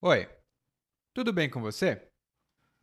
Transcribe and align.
Oi, 0.00 0.28
tudo 1.12 1.32
bem 1.32 1.50
com 1.50 1.60
você? 1.60 2.00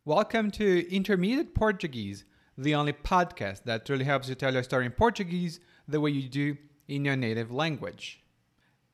Welcome 0.04 0.50
to 0.50 0.86
Intermediate 0.94 1.54
Portuguese, 1.54 2.26
the 2.58 2.74
only 2.74 2.92
podcast 2.92 3.64
that 3.64 3.86
truly 3.86 4.04
helps 4.04 4.28
you 4.28 4.34
tell 4.34 4.52
your 4.52 4.62
story 4.62 4.84
in 4.84 4.92
Portuguese 4.92 5.58
the 5.88 5.98
way 5.98 6.10
you 6.10 6.28
do 6.28 6.58
in 6.88 7.06
your 7.06 7.16
native 7.16 7.50
language. 7.50 8.22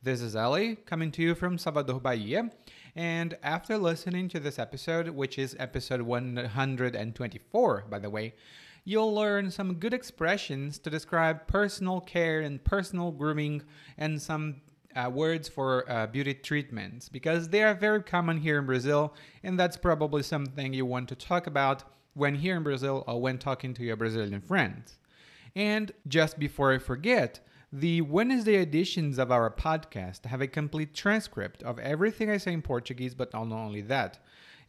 This 0.01 0.21
is 0.21 0.37
Ali 0.37 0.77
coming 0.87 1.11
to 1.11 1.21
you 1.21 1.35
from 1.35 1.59
Salvador, 1.59 1.99
Bahia, 1.99 2.49
and 2.95 3.37
after 3.43 3.77
listening 3.77 4.29
to 4.29 4.39
this 4.39 4.57
episode, 4.57 5.09
which 5.09 5.37
is 5.37 5.57
episode 5.59 6.03
124, 6.03 7.85
by 7.91 7.99
the 7.99 8.09
way, 8.09 8.35
you'll 8.85 9.13
learn 9.13 9.51
some 9.51 9.81
good 9.81 9.93
expressions 9.93 10.79
to 10.79 10.91
describe 10.91 11.49
personal 11.49 12.01
care 12.01 12.41
and 12.41 12.63
personal 12.63 13.11
grooming 13.11 13.65
and 13.99 14.23
some 14.23 14.61
uh, 14.97 15.11
words 15.11 15.49
for 15.49 15.91
uh, 15.91 16.07
beauty 16.07 16.35
treatments 16.35 17.09
because 17.09 17.49
they 17.49 17.63
are 17.63 17.75
very 17.75 18.03
common 18.03 18.39
here 18.39 18.59
in 18.59 18.67
Brazil, 18.67 19.15
and 19.43 19.59
that's 19.59 19.77
probably 19.77 20.23
something 20.23 20.73
you 20.73 20.87
want 20.87 21.09
to 21.09 21.15
talk 21.15 21.47
about 21.47 21.85
when 22.15 22.35
here 22.35 22.57
in 22.57 22.63
Brazil 22.63 23.05
or 23.07 23.21
when 23.21 23.39
talking 23.39 23.75
to 23.75 23.83
your 23.85 23.97
Brazilian 23.97 24.41
friends. 24.41 24.99
And 25.55 25.93
just 26.09 26.39
before 26.39 26.73
I 26.73 26.79
forget, 26.79 27.41
the 27.73 28.03
Wednesday 28.03 28.57
editions 28.57 29.19
of 29.19 29.33
our 29.33 29.51
podcast 29.51 30.27
have 30.27 30.43
a 30.43 30.47
complete 30.47 30.95
transcript 30.95 31.63
of 31.63 31.79
everything 31.79 32.31
I 32.31 32.37
say 32.37 32.53
in 32.53 32.63
Portuguese, 32.63 33.15
but 33.15 33.33
not 33.33 33.51
only 33.51 33.81
that. 33.83 34.19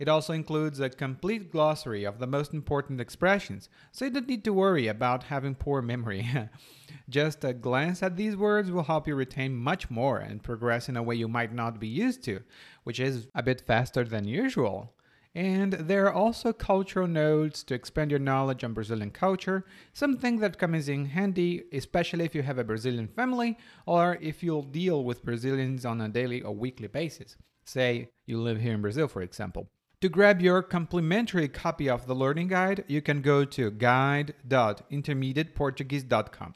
It 0.03 0.09
also 0.09 0.33
includes 0.33 0.81
a 0.81 0.89
complete 0.89 1.49
glossary 1.49 2.03
of 2.03 2.19
the 2.19 2.27
most 2.27 2.53
important 2.53 2.99
expressions, 2.99 3.69
so 3.93 4.03
you 4.03 4.11
don't 4.11 4.27
need 4.27 4.43
to 4.43 4.51
worry 4.51 4.87
about 4.87 5.23
having 5.23 5.55
poor 5.55 5.81
memory. 5.81 6.27
Just 7.09 7.45
a 7.45 7.53
glance 7.53 8.03
at 8.03 8.17
these 8.17 8.35
words 8.35 8.69
will 8.69 8.83
help 8.83 9.07
you 9.07 9.15
retain 9.15 9.55
much 9.55 9.89
more 9.89 10.17
and 10.17 10.43
progress 10.43 10.89
in 10.89 10.97
a 10.97 11.01
way 11.01 11.15
you 11.15 11.29
might 11.29 11.53
not 11.53 11.79
be 11.79 11.87
used 11.87 12.21
to, 12.25 12.41
which 12.83 12.99
is 12.99 13.29
a 13.33 13.41
bit 13.41 13.61
faster 13.65 14.03
than 14.03 14.27
usual. 14.27 14.93
And 15.35 15.71
there 15.71 16.07
are 16.07 16.13
also 16.13 16.51
cultural 16.51 17.07
notes 17.07 17.63
to 17.63 17.73
expand 17.73 18.11
your 18.11 18.19
knowledge 18.19 18.65
on 18.65 18.73
Brazilian 18.73 19.11
culture, 19.11 19.63
something 19.93 20.39
that 20.39 20.59
comes 20.59 20.89
in 20.89 21.05
handy, 21.05 21.63
especially 21.71 22.25
if 22.25 22.35
you 22.35 22.41
have 22.41 22.57
a 22.57 22.65
Brazilian 22.65 23.07
family 23.07 23.57
or 23.85 24.17
if 24.19 24.43
you'll 24.43 24.63
deal 24.63 25.05
with 25.05 25.23
Brazilians 25.23 25.85
on 25.85 26.01
a 26.01 26.09
daily 26.09 26.41
or 26.41 26.53
weekly 26.53 26.89
basis. 26.89 27.37
Say 27.63 28.09
you 28.25 28.41
live 28.41 28.59
here 28.59 28.73
in 28.73 28.81
Brazil, 28.81 29.07
for 29.07 29.21
example. 29.21 29.69
To 30.03 30.09
grab 30.09 30.41
your 30.41 30.61
complimentary 30.61 31.47
copy 31.47 31.89
of 31.89 32.07
the 32.07 32.13
learning 32.13 32.49
guide, 32.49 32.83
you 32.89 33.01
can 33.01 33.21
go 33.21 33.45
to 33.45 33.71
guide.intermediateportuguese.com. 33.71 36.53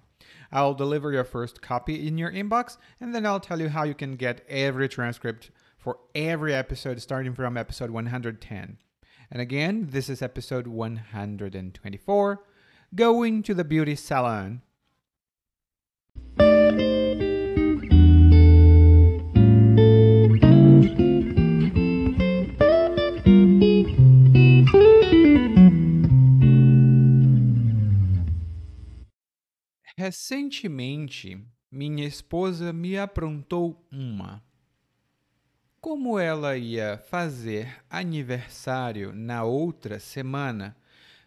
I'll 0.51 0.73
deliver 0.73 1.13
your 1.13 1.23
first 1.23 1.61
copy 1.61 2.05
in 2.05 2.17
your 2.17 2.29
inbox, 2.29 2.75
and 2.99 3.15
then 3.15 3.25
I'll 3.25 3.39
tell 3.39 3.61
you 3.61 3.69
how 3.69 3.85
you 3.85 3.93
can 3.93 4.17
get 4.17 4.43
every 4.49 4.89
transcript 4.89 5.51
for 5.77 5.99
every 6.13 6.53
episode 6.53 7.01
starting 7.01 7.33
from 7.33 7.55
episode 7.55 7.89
110. 7.89 8.79
And 9.31 9.41
again, 9.41 9.87
this 9.91 10.09
is 10.09 10.21
episode 10.21 10.67
124 10.67 12.43
Going 12.95 13.43
to 13.43 13.53
the 13.53 13.63
Beauty 13.63 13.95
Salon. 13.95 14.61
Recentemente, 30.07 31.37
minha 31.69 32.07
esposa 32.07 32.71
me 32.71 32.97
aprontou 32.97 33.85
uma. 33.91 34.41
Como 35.81 36.17
ela 36.17 36.55
ia 36.55 36.97
fazer 36.97 37.83
aniversário 37.89 39.11
na 39.11 39.43
outra 39.43 39.99
semana, 39.99 40.77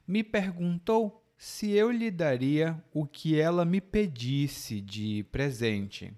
me 0.08 0.24
perguntou 0.24 1.22
se 1.36 1.72
eu 1.72 1.90
lhe 1.90 2.10
daria 2.10 2.82
o 2.90 3.06
que 3.06 3.38
ela 3.38 3.66
me 3.66 3.82
pedisse 3.82 4.80
de 4.80 5.24
presente. 5.24 6.14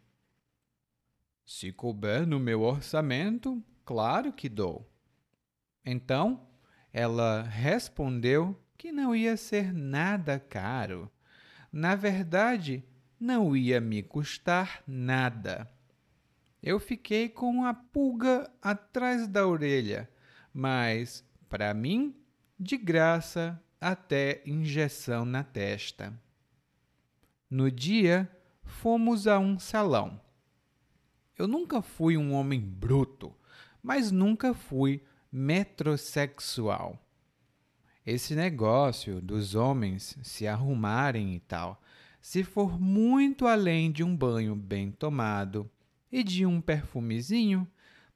Se 1.45 1.73
couber 1.73 2.25
no 2.25 2.39
meu 2.39 2.63
orçamento, 2.63 3.61
claro 3.85 4.33
que 4.33 4.49
dou. 4.49 4.89
Então, 5.85 6.47
ela 6.93 7.43
respondeu 7.43 8.57
que 8.79 8.93
não 8.93 9.17
ia 9.17 9.37
ser 9.37 9.73
nada 9.73 10.39
caro 10.39 11.11
na 11.73 11.95
verdade, 11.95 12.85
não 13.19 13.57
ia 13.57 13.81
me 13.81 14.03
custar 14.03 14.83
nada. 14.87 15.71
Eu 16.63 16.79
fiquei 16.79 17.29
com 17.29 17.65
a 17.65 17.73
pulga 17.73 18.51
atrás 18.61 19.27
da 19.27 19.47
orelha, 19.47 20.09
mas, 20.53 21.25
para 21.49 21.73
mim, 21.73 22.15
de 22.61 22.77
graça 22.77 23.61
até 23.81 24.43
injeção 24.45 25.25
na 25.25 25.43
testa. 25.43 26.13
No 27.49 27.71
dia, 27.71 28.31
fomos 28.63 29.27
a 29.27 29.39
um 29.39 29.59
salão. 29.59 30.21
Eu 31.39 31.49
nunca 31.49 31.81
fui 31.81 32.17
um 32.17 32.35
homem 32.35 32.61
bruto, 32.61 33.35
mas 33.83 34.13
nunca 34.13 34.53
fui 34.55 35.03
metrosexual 35.33 37.02
esse 38.05 38.35
negócio 38.35 39.21
dos 39.21 39.55
homens 39.55 40.19
se 40.23 40.47
arrumarem 40.47 41.35
e 41.35 41.41
tal, 41.41 41.81
se 42.21 42.43
for 42.43 42.81
muito 42.81 43.47
além 43.47 43.91
de 43.93 44.03
um 44.03 44.17
banho 44.17 44.57
bem 44.57 44.91
tomado 44.91 45.71
e 46.11 46.25
de 46.25 46.45
um 46.45 46.61
perfumezinho, 46.61 47.67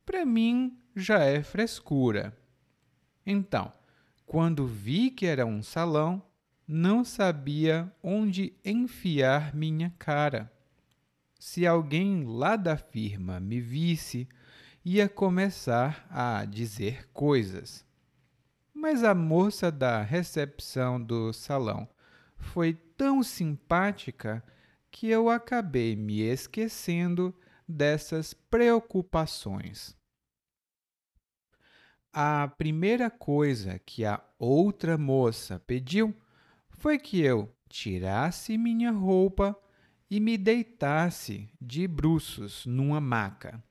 para 0.04 0.24
mim 0.24 0.76
já 0.94 1.20
é 1.20 1.42
frescura. 1.42 2.36
Então, 3.24 3.72
quando 4.24 4.66
vi 4.66 5.10
que 5.10 5.26
era 5.26 5.46
um 5.46 5.62
salão, 5.62 6.22
não 6.66 7.04
sabia 7.04 7.92
onde 8.02 8.52
enfiar 8.64 9.54
minha 9.54 9.94
cara. 9.98 10.52
Se 11.38 11.64
alguém 11.64 12.24
lá 12.24 12.56
da 12.56 12.76
firma 12.76 13.38
me 13.38 13.60
visse, 13.60 14.28
ia 14.84 15.08
começar 15.08 16.06
a 16.10 16.44
dizer 16.44 17.08
coisas 17.12 17.85
mas 18.76 19.02
a 19.02 19.14
moça 19.14 19.72
da 19.72 20.02
recepção 20.02 21.02
do 21.02 21.32
salão 21.32 21.88
foi 22.36 22.74
tão 22.74 23.22
simpática 23.22 24.44
que 24.90 25.08
eu 25.08 25.30
acabei 25.30 25.96
me 25.96 26.20
esquecendo 26.20 27.34
dessas 27.66 28.34
preocupações. 28.34 29.96
A 32.12 32.48
primeira 32.48 33.10
coisa 33.10 33.78
que 33.78 34.04
a 34.04 34.22
outra 34.38 34.98
moça 34.98 35.58
pediu 35.58 36.14
foi 36.68 36.98
que 36.98 37.22
eu 37.22 37.50
tirasse 37.70 38.58
minha 38.58 38.92
roupa 38.92 39.58
e 40.10 40.20
me 40.20 40.36
deitasse 40.36 41.48
de 41.58 41.88
bruços 41.88 42.66
numa 42.66 43.00
maca. 43.00 43.64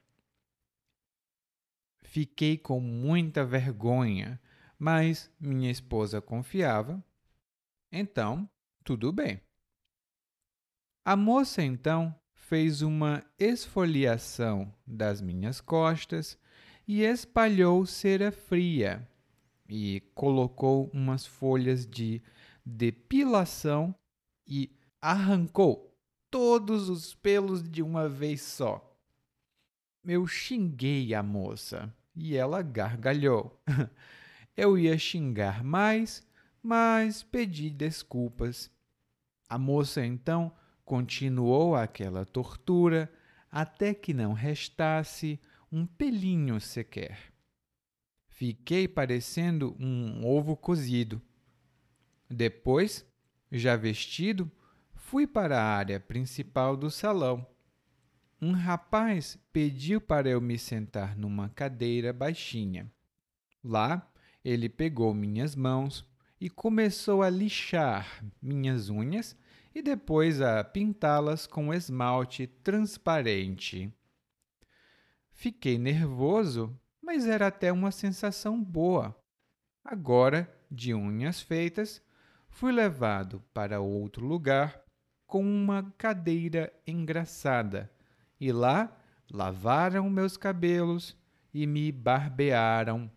Fiquei 2.01 2.57
com 2.57 2.79
muita 2.79 3.45
vergonha 3.45 4.41
mas 4.77 5.31
minha 5.39 5.71
esposa 5.71 6.21
confiava, 6.21 7.03
então 7.91 8.49
tudo 8.83 9.11
bem. 9.11 9.41
A 11.03 11.15
moça 11.15 11.61
então 11.61 12.15
fez 12.33 12.81
uma 12.81 13.23
esfoliação 13.39 14.73
das 14.85 15.21
minhas 15.21 15.61
costas 15.61 16.37
e 16.87 17.01
espalhou 17.01 17.85
cera 17.85 18.31
fria 18.31 19.07
e 19.67 20.01
colocou 20.13 20.89
umas 20.93 21.25
folhas 21.25 21.85
de 21.85 22.21
depilação 22.65 23.95
e 24.47 24.71
arrancou 25.01 25.95
todos 26.29 26.89
os 26.89 27.13
pelos 27.15 27.67
de 27.67 27.81
uma 27.81 28.07
vez 28.09 28.41
só. 28.41 28.95
Eu 30.03 30.27
xinguei 30.27 31.13
a 31.13 31.23
moça 31.23 31.93
e 32.15 32.35
ela 32.35 32.61
gargalhou. 32.61 33.59
Eu 34.57 34.77
ia 34.77 34.97
xingar 34.97 35.63
mais, 35.63 36.25
mas 36.63 37.23
pedi 37.23 37.69
desculpas. 37.69 38.71
A 39.49 39.57
moça 39.57 40.05
então 40.05 40.51
continuou 40.83 41.75
aquela 41.75 42.25
tortura 42.25 43.11
até 43.51 43.93
que 43.93 44.13
não 44.13 44.33
restasse 44.33 45.39
um 45.71 45.85
pelinho 45.85 46.59
sequer. 46.59 47.33
Fiquei 48.27 48.87
parecendo 48.87 49.75
um 49.79 50.25
ovo 50.25 50.55
cozido. 50.55 51.21
Depois, 52.29 53.05
já 53.51 53.75
vestido, 53.75 54.51
fui 54.93 55.27
para 55.27 55.61
a 55.61 55.65
área 55.65 55.99
principal 55.99 56.75
do 56.75 56.89
salão. 56.89 57.47
Um 58.41 58.51
rapaz 58.51 59.37
pediu 59.53 60.01
para 60.01 60.29
eu 60.29 60.41
me 60.41 60.57
sentar 60.57 61.15
numa 61.17 61.49
cadeira 61.49 62.11
baixinha. 62.11 62.91
Lá, 63.63 64.11
ele 64.45 64.69
pegou 64.69 65.11
minhas 65.11 65.55
mãos 65.55 66.05
e 66.39 66.51
começou 66.51 67.23
a 67.23 67.29
lixar 67.31 68.23
minhas 68.39 68.91
unhas 68.91 69.35
e 69.73 69.81
depois 69.81 70.39
a 70.39 70.63
pintá-las 70.63 71.47
com 71.47 71.73
esmalte 71.73 72.45
transparente. 72.45 73.91
Fiquei 75.31 75.79
nervoso, 75.79 76.79
mas 77.01 77.25
era 77.25 77.47
até 77.47 77.71
uma 77.71 77.89
sensação 77.89 78.63
boa. 78.63 79.19
Agora, 79.83 80.47
de 80.69 80.93
unhas 80.93 81.41
feitas, 81.41 81.99
fui 82.47 82.71
levado 82.71 83.43
para 83.51 83.81
outro 83.81 84.27
lugar 84.27 84.79
com 85.25 85.43
uma 85.43 85.91
cadeira 85.97 86.71
engraçada 86.85 87.91
e 88.39 88.51
lá 88.51 88.95
lavaram 89.31 90.07
meus 90.07 90.37
cabelos 90.37 91.17
e 91.51 91.65
me 91.65 91.91
barbearam 91.91 93.09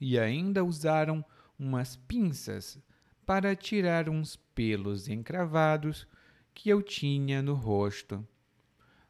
e 0.00 0.18
ainda 0.18 0.64
usaram 0.64 1.24
umas 1.58 1.96
pinças 1.96 2.78
para 3.26 3.54
tirar 3.54 4.08
uns 4.08 4.36
pelos 4.54 5.08
encravados 5.08 6.06
que 6.54 6.68
eu 6.68 6.82
tinha 6.82 7.42
no 7.42 7.54
rosto. 7.54 8.26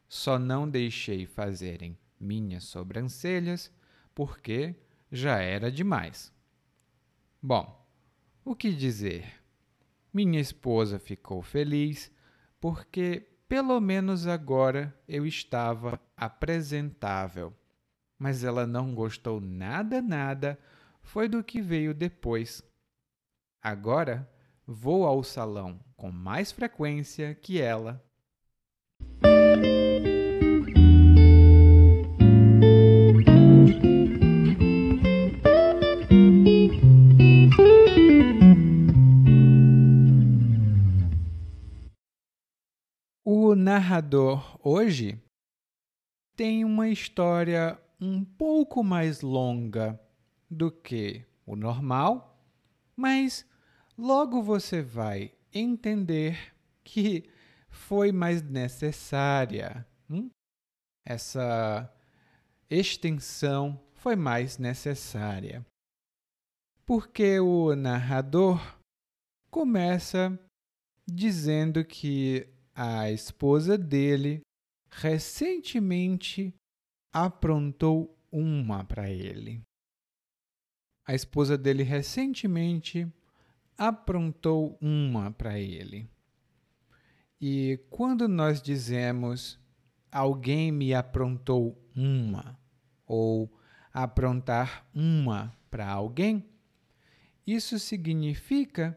Só 0.07 0.37
não 0.37 0.69
deixei 0.69 1.25
fazerem 1.25 1.97
minhas 2.19 2.65
sobrancelhas 2.65 3.71
porque 4.13 4.75
já 5.11 5.39
era 5.39 5.71
demais. 5.71 6.33
Bom, 7.41 7.87
o 8.43 8.55
que 8.55 8.71
dizer? 8.71 9.41
Minha 10.13 10.39
esposa 10.39 10.99
ficou 10.99 11.41
feliz 11.41 12.11
porque 12.59 13.27
pelo 13.47 13.79
menos 13.79 14.27
agora 14.27 14.93
eu 15.07 15.25
estava 15.25 15.99
apresentável. 16.17 17.53
Mas 18.17 18.43
ela 18.43 18.67
não 18.67 18.93
gostou 18.93 19.39
nada, 19.39 20.01
nada, 20.01 20.59
foi 21.09 21.27
do 21.27 21.43
que 21.43 21.59
veio 21.59 21.91
depois. 21.91 22.61
Agora 23.63 24.29
vou 24.63 25.05
ao 25.07 25.23
salão 25.23 25.79
com 25.97 26.11
mais 26.11 26.51
frequência 26.51 27.33
que 27.33 27.59
ela. 27.59 27.99
O 43.25 43.55
narrador 43.55 44.59
hoje 44.63 45.19
tem 46.35 46.63
uma 46.63 46.87
história 46.87 47.81
um 47.99 48.23
pouco 48.23 48.83
mais 48.83 49.21
longa 49.21 49.99
do 50.49 50.71
que 50.71 51.25
o 51.45 51.55
normal, 51.55 52.37
mas 52.95 53.45
logo 53.97 54.41
você 54.41 54.81
vai 54.81 55.33
entender 55.53 56.53
que 56.83 57.29
foi 57.69 58.11
mais 58.11 58.41
necessária. 58.41 59.85
Hum? 60.09 60.29
Essa 61.05 61.91
extensão 62.69 63.79
foi 63.93 64.15
mais 64.15 64.57
necessária. 64.57 65.65
Porque 66.85 67.39
o 67.39 67.75
narrador 67.75 68.59
começa 69.51 70.39
dizendo 71.07 71.83
que 71.83 72.47
a 72.73 73.11
esposa 73.11 73.77
dele 73.77 74.41
recentemente 74.89 76.53
aprontou 77.13 78.17
uma 78.31 78.83
para 78.83 79.09
ele. 79.09 79.61
A 81.09 81.15
esposa 81.15 81.57
dele 81.57 81.81
recentemente 81.81 83.11
aprontou 83.75 84.77
uma 84.79 85.31
para 85.31 85.57
ele. 85.57 86.07
E 87.41 87.79
quando 87.89 88.27
nós 88.27 88.61
dizemos 88.61 89.59
alguém 90.11 90.71
me 90.71 90.93
aprontou 90.93 91.83
uma 91.95 92.59
ou 93.07 93.51
aprontar 93.91 94.87
uma 94.93 95.51
para 95.71 95.87
alguém, 95.89 96.47
isso 97.43 97.79
significa 97.79 98.95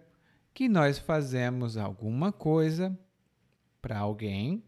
que 0.52 0.68
nós 0.68 0.98
fazemos 0.98 1.78
alguma 1.78 2.30
coisa 2.30 2.94
para 3.80 3.98
alguém 3.98 4.62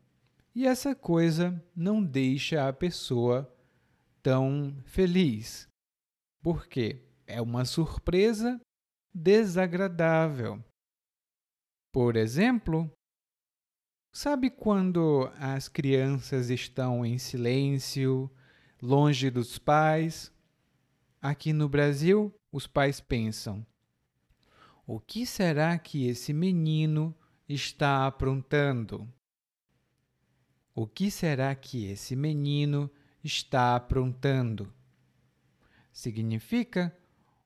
e 0.54 0.66
essa 0.66 0.94
coisa 0.94 1.62
não 1.76 2.02
deixa 2.02 2.66
a 2.66 2.72
pessoa 2.72 3.54
tão 4.22 4.74
feliz. 4.86 5.68
Porque 6.40 7.04
é 7.26 7.40
uma 7.40 7.64
surpresa 7.64 8.60
desagradável. 9.12 10.62
Por 11.92 12.16
exemplo, 12.16 12.90
sabe 14.12 14.50
quando 14.50 15.30
as 15.38 15.68
crianças 15.68 16.50
estão 16.50 17.06
em 17.06 17.18
silêncio, 17.18 18.30
longe 18.82 19.30
dos 19.30 19.58
pais? 19.58 20.32
Aqui 21.22 21.52
no 21.52 21.68
Brasil, 21.68 22.34
os 22.52 22.66
pais 22.66 23.00
pensam: 23.00 23.64
o 24.86 25.00
que 25.00 25.24
será 25.24 25.78
que 25.78 26.06
esse 26.06 26.32
menino 26.32 27.16
está 27.48 28.06
aprontando? 28.06 29.08
O 30.74 30.86
que 30.86 31.10
será 31.10 31.54
que 31.54 31.86
esse 31.86 32.16
menino 32.16 32.90
está 33.22 33.76
aprontando? 33.76 34.70
Significa: 35.92 36.94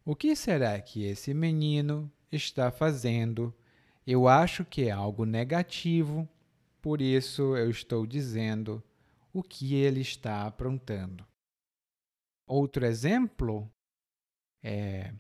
o 0.09 0.17
que 0.17 0.35
será 0.35 0.81
que 0.81 1.05
esse 1.05 1.35
menino 1.35 2.11
está 2.33 2.71
fazendo? 2.71 3.55
Eu 4.07 4.27
acho 4.27 4.65
que 4.65 4.85
é 4.85 4.91
algo 4.91 5.27
negativo, 5.27 6.27
por 6.81 7.03
isso 7.03 7.55
eu 7.55 7.69
estou 7.69 8.07
dizendo 8.07 8.83
o 9.35 9.43
que 9.43 9.75
ele 9.75 10.01
está 10.01 10.47
aprontando. 10.47 11.27
Outro 12.47 12.87
exemplo 12.87 13.71
é 14.63 15.13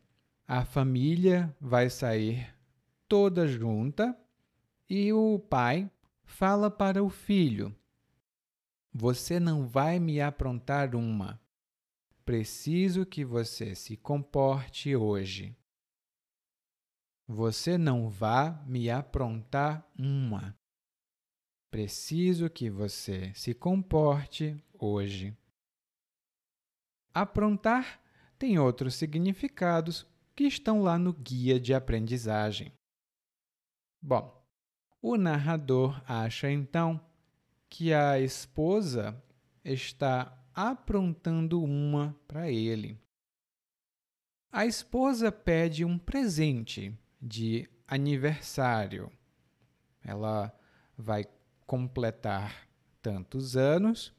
a 0.47 0.65
família 0.65 1.55
vai 1.61 1.91
sair 1.91 2.49
toda 3.07 3.47
junta 3.47 4.19
e 4.89 5.13
o 5.13 5.39
pai 5.39 5.91
fala 6.25 6.71
para 6.71 7.05
o 7.05 7.11
filho: 7.11 7.77
Você 8.91 9.39
não 9.39 9.69
vai 9.69 10.01
me 10.01 10.19
aprontar 10.19 10.97
uma. 10.97 11.39
Preciso 12.29 13.07
que 13.07 13.25
você 13.25 13.75
se 13.75 13.97
comporte 13.97 14.95
hoje. 14.95 15.57
Você 17.27 17.79
não 17.79 18.11
vá 18.11 18.63
me 18.67 18.91
aprontar 18.91 19.91
uma. 19.99 20.55
Preciso 21.71 22.51
que 22.51 22.69
você 22.69 23.33
se 23.33 23.55
comporte 23.55 24.63
hoje. 24.75 25.35
Aprontar 27.15 27.99
tem 28.39 28.59
outros 28.59 28.95
significados 28.97 30.07
que 30.37 30.45
estão 30.45 30.83
lá 30.83 30.99
no 30.99 31.15
guia 31.15 31.59
de 31.59 31.73
aprendizagem. 31.73 32.71
Bom, 34.03 34.47
o 35.01 35.17
narrador 35.17 35.99
acha 36.07 36.51
então 36.51 37.01
que 37.71 37.95
a 37.95 38.21
esposa 38.21 39.19
está 39.65 40.39
aprontando 40.61 41.63
uma 41.63 42.19
para 42.27 42.51
ele. 42.51 42.99
A 44.51 44.67
esposa 44.67 45.31
pede 45.31 45.85
um 45.85 45.97
presente 45.97 46.93
de 47.23 47.71
aniversário. 47.87 49.09
Ela 50.03 50.53
vai 50.97 51.25
completar 51.65 52.69
tantos 53.01 53.57
anos 53.57 54.13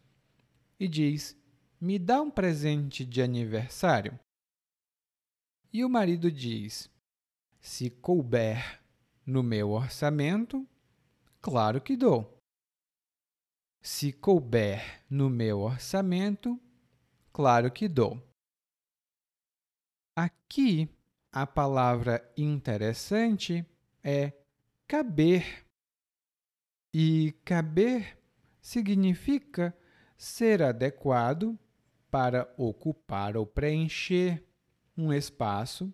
e 0.80 0.88
diz: 0.88 1.38
Me 1.82 2.00
dá 2.00 2.22
um 2.22 2.32
presente 2.32 3.04
de 3.04 3.22
aniversário. 3.22 4.18
E 5.74 5.84
o 5.84 5.90
marido 5.90 6.32
diz: 6.32 6.90
Se 7.60 7.90
couber 7.90 8.80
no 9.26 9.44
meu 9.44 9.72
orçamento, 9.72 10.66
claro 11.42 11.82
que 11.82 11.98
dou. 11.98 12.39
Se 13.92 14.14
couber 14.14 15.04
no 15.10 15.32
meu 15.32 15.62
orçamento, 15.62 16.62
claro 17.34 17.72
que 17.72 17.88
dou. 17.88 18.22
Aqui, 20.16 20.88
a 21.32 21.48
palavra 21.48 22.32
interessante 22.38 23.66
é 24.04 24.32
caber. 24.88 25.66
E 26.94 27.34
caber 27.44 28.16
significa 28.62 29.76
ser 30.16 30.62
adequado 30.62 31.58
para 32.12 32.54
ocupar 32.58 33.36
ou 33.36 33.46
preencher 33.46 34.46
um 34.96 35.12
espaço, 35.12 35.92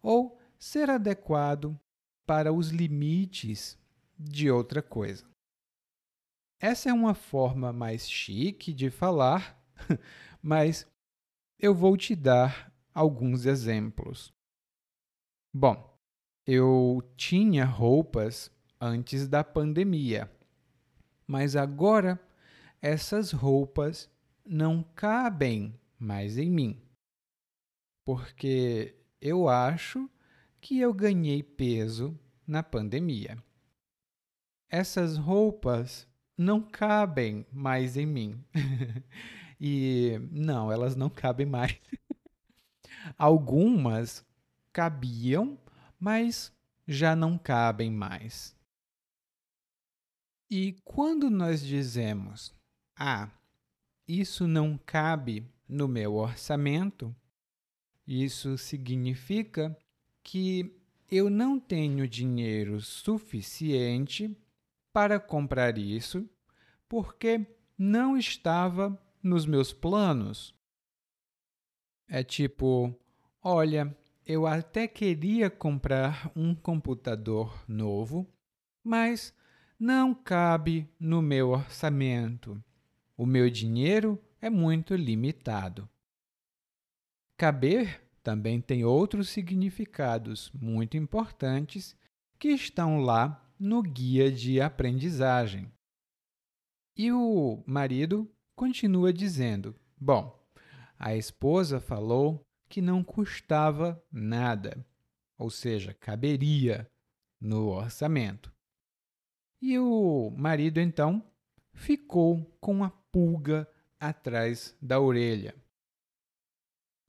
ou 0.00 0.38
ser 0.56 0.88
adequado 0.88 1.76
para 2.24 2.52
os 2.52 2.68
limites 2.68 3.76
de 4.16 4.48
outra 4.48 4.80
coisa. 4.80 5.31
Essa 6.62 6.90
é 6.90 6.92
uma 6.92 7.12
forma 7.12 7.72
mais 7.72 8.08
chique 8.08 8.72
de 8.72 8.88
falar, 8.88 9.60
mas 10.40 10.86
eu 11.58 11.74
vou 11.74 11.96
te 11.96 12.14
dar 12.14 12.72
alguns 12.94 13.46
exemplos. 13.46 14.32
Bom, 15.52 15.98
eu 16.46 17.02
tinha 17.16 17.64
roupas 17.64 18.48
antes 18.80 19.26
da 19.26 19.42
pandemia, 19.42 20.30
mas 21.26 21.56
agora 21.56 22.16
essas 22.80 23.32
roupas 23.32 24.08
não 24.46 24.84
cabem 24.94 25.76
mais 25.98 26.38
em 26.38 26.48
mim. 26.48 26.80
Porque 28.06 28.96
eu 29.20 29.48
acho 29.48 30.08
que 30.60 30.78
eu 30.78 30.94
ganhei 30.94 31.42
peso 31.42 32.16
na 32.46 32.62
pandemia. 32.62 33.36
Essas 34.70 35.16
roupas 35.16 36.11
não 36.36 36.60
cabem 36.60 37.46
mais 37.52 37.96
em 37.96 38.06
mim. 38.06 38.44
e 39.60 40.18
não, 40.30 40.70
elas 40.70 40.96
não 40.96 41.10
cabem 41.10 41.46
mais. 41.46 41.78
Algumas 43.18 44.24
cabiam, 44.72 45.58
mas 45.98 46.52
já 46.86 47.14
não 47.14 47.38
cabem 47.38 47.90
mais. 47.90 48.56
E 50.50 50.72
quando 50.84 51.30
nós 51.30 51.64
dizemos, 51.64 52.54
ah, 52.96 53.30
isso 54.06 54.46
não 54.46 54.76
cabe 54.76 55.46
no 55.68 55.88
meu 55.88 56.14
orçamento, 56.14 57.14
isso 58.06 58.58
significa 58.58 59.76
que 60.22 60.76
eu 61.10 61.30
não 61.30 61.58
tenho 61.58 62.06
dinheiro 62.06 62.80
suficiente 62.80 64.36
para 64.92 65.18
comprar 65.18 65.78
isso 65.78 66.28
porque 66.88 67.46
não 67.78 68.16
estava 68.16 68.98
nos 69.22 69.46
meus 69.46 69.72
planos. 69.72 70.54
É 72.06 72.22
tipo, 72.22 72.94
olha, 73.42 73.96
eu 74.26 74.46
até 74.46 74.86
queria 74.86 75.48
comprar 75.48 76.30
um 76.36 76.54
computador 76.54 77.64
novo, 77.66 78.30
mas 78.84 79.34
não 79.78 80.14
cabe 80.14 80.88
no 81.00 81.22
meu 81.22 81.50
orçamento. 81.50 82.62
O 83.16 83.24
meu 83.24 83.48
dinheiro 83.48 84.22
é 84.40 84.50
muito 84.50 84.94
limitado. 84.94 85.88
Caber 87.36 88.00
também 88.22 88.60
tem 88.60 88.84
outros 88.84 89.28
significados 89.28 90.52
muito 90.52 90.96
importantes 90.96 91.96
que 92.38 92.48
estão 92.48 93.00
lá 93.00 93.42
no 93.62 93.80
guia 93.80 94.28
de 94.28 94.60
aprendizagem. 94.60 95.72
E 96.96 97.12
o 97.12 97.62
marido 97.64 98.28
continua 98.56 99.12
dizendo: 99.12 99.78
Bom, 99.96 100.36
a 100.98 101.14
esposa 101.14 101.78
falou 101.78 102.44
que 102.68 102.82
não 102.82 103.04
custava 103.04 104.04
nada, 104.10 104.84
ou 105.38 105.48
seja, 105.48 105.94
caberia 105.94 106.90
no 107.40 107.68
orçamento. 107.68 108.52
E 109.60 109.78
o 109.78 110.32
marido 110.36 110.80
então 110.80 111.24
ficou 111.72 112.44
com 112.60 112.82
a 112.82 112.90
pulga 112.90 113.68
atrás 114.00 114.76
da 114.82 114.98
orelha. 114.98 115.54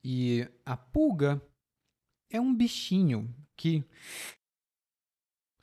E 0.03 0.48
a 0.63 0.77
pulga 0.77 1.41
é 2.29 2.39
um 2.39 2.53
bichinho 2.53 3.33
que 3.55 3.83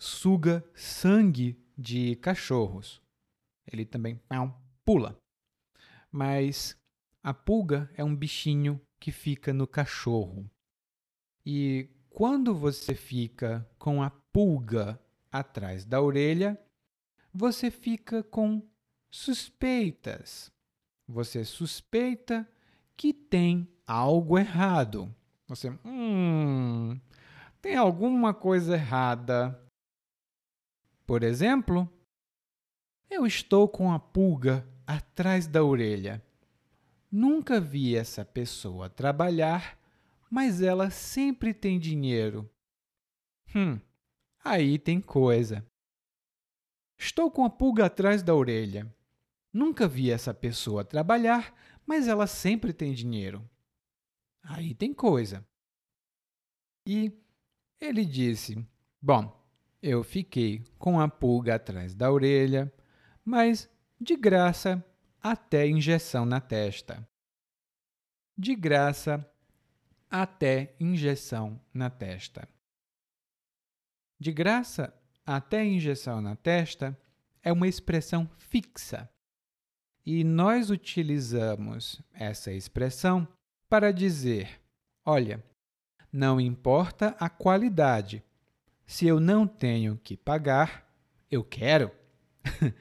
suga 0.00 0.64
sangue 0.74 1.62
de 1.76 2.16
cachorros. 2.16 3.02
Ele 3.70 3.84
também 3.84 4.18
pula. 4.82 5.14
Mas 6.10 6.74
a 7.22 7.34
pulga 7.34 7.90
é 7.94 8.02
um 8.02 8.16
bichinho 8.16 8.80
que 8.98 9.12
fica 9.12 9.52
no 9.52 9.66
cachorro. 9.66 10.50
E 11.44 11.90
quando 12.08 12.54
você 12.54 12.94
fica 12.94 13.68
com 13.78 14.02
a 14.02 14.08
pulga 14.08 14.98
atrás 15.30 15.84
da 15.84 16.00
orelha, 16.00 16.58
você 17.32 17.70
fica 17.70 18.22
com 18.22 18.66
suspeitas. 19.10 20.50
Você 21.06 21.44
suspeita 21.44 22.48
que 22.96 23.12
tem 23.12 23.68
algo 23.86 24.38
errado. 24.38 25.14
Você, 25.46 25.70
hum, 25.84 26.98
tem 27.60 27.76
alguma 27.76 28.32
coisa 28.32 28.74
errada. 28.74 29.60
Por 31.10 31.24
exemplo, 31.24 31.92
eu 33.10 33.26
estou 33.26 33.68
com 33.68 33.90
a 33.90 33.98
pulga 33.98 34.64
atrás 34.86 35.48
da 35.48 35.64
orelha. 35.64 36.24
Nunca 37.10 37.60
vi 37.60 37.96
essa 37.96 38.24
pessoa 38.24 38.88
trabalhar, 38.88 39.76
mas 40.30 40.62
ela 40.62 40.88
sempre 40.88 41.52
tem 41.52 41.80
dinheiro. 41.80 42.48
Hum, 43.52 43.80
aí 44.44 44.78
tem 44.78 45.00
coisa. 45.00 45.66
Estou 46.96 47.28
com 47.28 47.44
a 47.44 47.50
pulga 47.50 47.86
atrás 47.86 48.22
da 48.22 48.32
orelha. 48.32 48.86
Nunca 49.52 49.88
vi 49.88 50.12
essa 50.12 50.32
pessoa 50.32 50.84
trabalhar, 50.84 51.52
mas 51.84 52.06
ela 52.06 52.28
sempre 52.28 52.72
tem 52.72 52.94
dinheiro. 52.94 53.44
Aí 54.44 54.76
tem 54.76 54.94
coisa. 54.94 55.44
E 56.86 57.12
ele 57.80 58.04
disse: 58.04 58.64
Bom, 59.02 59.39
eu 59.82 60.02
fiquei 60.02 60.62
com 60.78 61.00
a 61.00 61.08
pulga 61.08 61.54
atrás 61.54 61.94
da 61.94 62.10
orelha, 62.10 62.72
mas 63.24 63.68
de 64.00 64.16
graça 64.16 64.84
até 65.22 65.66
injeção 65.66 66.24
na 66.24 66.40
testa. 66.40 67.06
De 68.36 68.54
graça 68.54 69.26
até 70.10 70.74
injeção 70.80 71.60
na 71.72 71.88
testa. 71.88 72.48
De 74.18 74.32
graça 74.32 74.94
até 75.24 75.64
injeção 75.64 76.20
na 76.20 76.36
testa 76.36 76.98
é 77.42 77.52
uma 77.52 77.68
expressão 77.68 78.28
fixa. 78.38 79.08
E 80.04 80.24
nós 80.24 80.70
utilizamos 80.70 82.02
essa 82.12 82.52
expressão 82.52 83.28
para 83.68 83.92
dizer: 83.92 84.60
olha, 85.04 85.42
não 86.12 86.40
importa 86.40 87.14
a 87.20 87.28
qualidade, 87.28 88.22
se 88.90 89.06
eu 89.06 89.20
não 89.20 89.46
tenho 89.46 89.96
que 89.96 90.16
pagar, 90.16 90.84
eu 91.30 91.44
quero. 91.44 91.92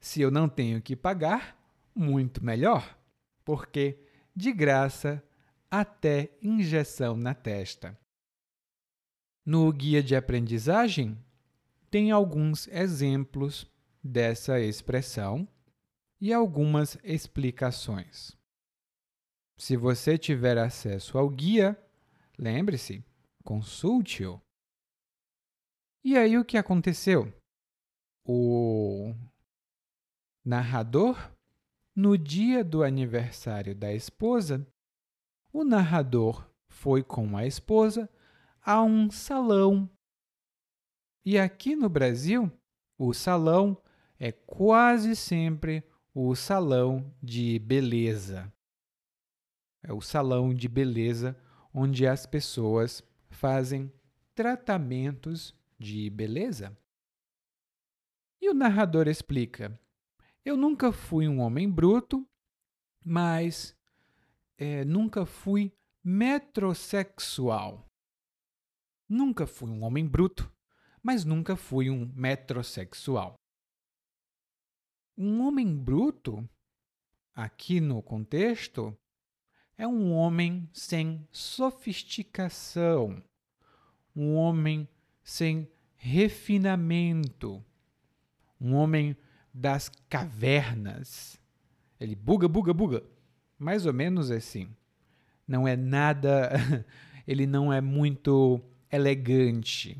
se 0.00 0.22
eu 0.22 0.30
não 0.30 0.48
tenho 0.48 0.80
que 0.80 0.96
pagar, 0.96 1.62
muito 1.94 2.42
melhor, 2.42 2.98
porque 3.44 3.98
de 4.34 4.50
graça 4.50 5.22
até 5.70 6.30
injeção 6.40 7.18
na 7.18 7.34
testa. 7.34 7.98
No 9.44 9.70
guia 9.70 10.02
de 10.02 10.16
aprendizagem, 10.16 11.22
tem 11.90 12.10
alguns 12.10 12.66
exemplos 12.68 13.70
dessa 14.02 14.58
expressão 14.58 15.46
e 16.18 16.32
algumas 16.32 16.96
explicações. 17.04 18.34
Se 19.58 19.76
você 19.76 20.16
tiver 20.16 20.56
acesso 20.56 21.18
ao 21.18 21.28
guia, 21.28 21.78
lembre-se, 22.38 23.04
consulte-o. 23.44 24.40
E 26.04 26.16
aí 26.16 26.36
o 26.36 26.44
que 26.44 26.56
aconteceu? 26.56 27.32
O 28.24 29.14
narrador, 30.44 31.32
no 31.94 32.16
dia 32.16 32.64
do 32.64 32.82
aniversário 32.82 33.74
da 33.74 33.92
esposa, 33.92 34.66
o 35.52 35.64
narrador 35.64 36.48
foi 36.68 37.02
com 37.02 37.36
a 37.36 37.46
esposa 37.46 38.08
a 38.60 38.82
um 38.82 39.10
salão. 39.10 39.88
E 41.24 41.38
aqui 41.38 41.76
no 41.76 41.88
Brasil, 41.88 42.50
o 42.98 43.12
salão 43.12 43.80
é 44.18 44.32
quase 44.32 45.14
sempre 45.14 45.84
o 46.14 46.34
salão 46.34 47.14
de 47.22 47.58
beleza 47.58 48.52
é 49.82 49.92
o 49.92 50.00
salão 50.00 50.54
de 50.54 50.68
beleza 50.68 51.36
onde 51.74 52.06
as 52.06 52.24
pessoas 52.24 53.02
fazem 53.28 53.92
tratamentos 54.34 55.54
de 55.82 56.08
beleza. 56.08 56.76
E 58.40 58.48
o 58.48 58.54
narrador 58.54 59.08
explica: 59.08 59.78
Eu 60.44 60.56
nunca 60.56 60.92
fui 60.92 61.26
um 61.28 61.40
homem 61.40 61.70
bruto, 61.70 62.26
mas 63.04 63.76
é, 64.56 64.84
nunca 64.84 65.26
fui 65.26 65.72
metrosexual. 66.02 67.86
Nunca 69.08 69.46
fui 69.46 69.70
um 69.70 69.82
homem 69.82 70.06
bruto, 70.06 70.50
mas 71.02 71.24
nunca 71.24 71.56
fui 71.56 71.90
um 71.90 72.10
metrosexual. 72.14 73.34
Um 75.16 75.42
homem 75.42 75.76
bruto, 75.76 76.48
aqui 77.34 77.80
no 77.80 78.02
contexto, 78.02 78.96
é 79.76 79.86
um 79.86 80.12
homem 80.12 80.68
sem 80.72 81.26
sofisticação, 81.30 83.22
um 84.14 84.34
homem 84.34 84.88
sem 85.22 85.70
refinamento, 86.04 87.64
um 88.60 88.74
homem 88.74 89.16
das 89.54 89.88
cavernas. 90.08 91.40
Ele 92.00 92.16
buga, 92.16 92.48
buga, 92.48 92.74
buga. 92.74 93.04
Mais 93.56 93.86
ou 93.86 93.92
menos 93.92 94.28
assim. 94.28 94.68
Não 95.46 95.66
é 95.66 95.76
nada. 95.76 96.50
ele 97.24 97.46
não 97.46 97.72
é 97.72 97.80
muito 97.80 98.60
elegante. 98.90 99.96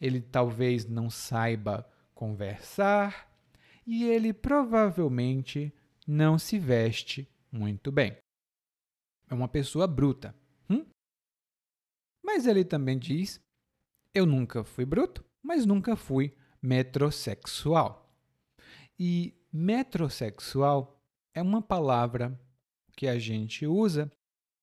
Ele 0.00 0.22
talvez 0.22 0.86
não 0.86 1.10
saiba 1.10 1.86
conversar 2.14 3.30
e 3.86 4.04
ele 4.04 4.32
provavelmente 4.32 5.74
não 6.06 6.38
se 6.38 6.58
veste 6.58 7.28
muito 7.52 7.92
bem. 7.92 8.16
é 9.28 9.34
uma 9.34 9.48
pessoa 9.48 9.86
bruta. 9.86 10.34
Hum? 10.70 10.86
Mas 12.24 12.46
ele 12.46 12.64
também 12.64 12.98
diz: 12.98 13.38
eu 14.14 14.24
nunca 14.24 14.64
fui 14.64 14.86
bruto, 14.86 15.22
mas 15.44 15.66
nunca 15.66 15.94
fui 15.94 16.34
metrosexual. 16.62 18.10
E 18.98 19.34
metrosexual 19.52 20.98
é 21.34 21.42
uma 21.42 21.60
palavra 21.60 22.40
que 22.96 23.06
a 23.06 23.18
gente 23.18 23.66
usa 23.66 24.10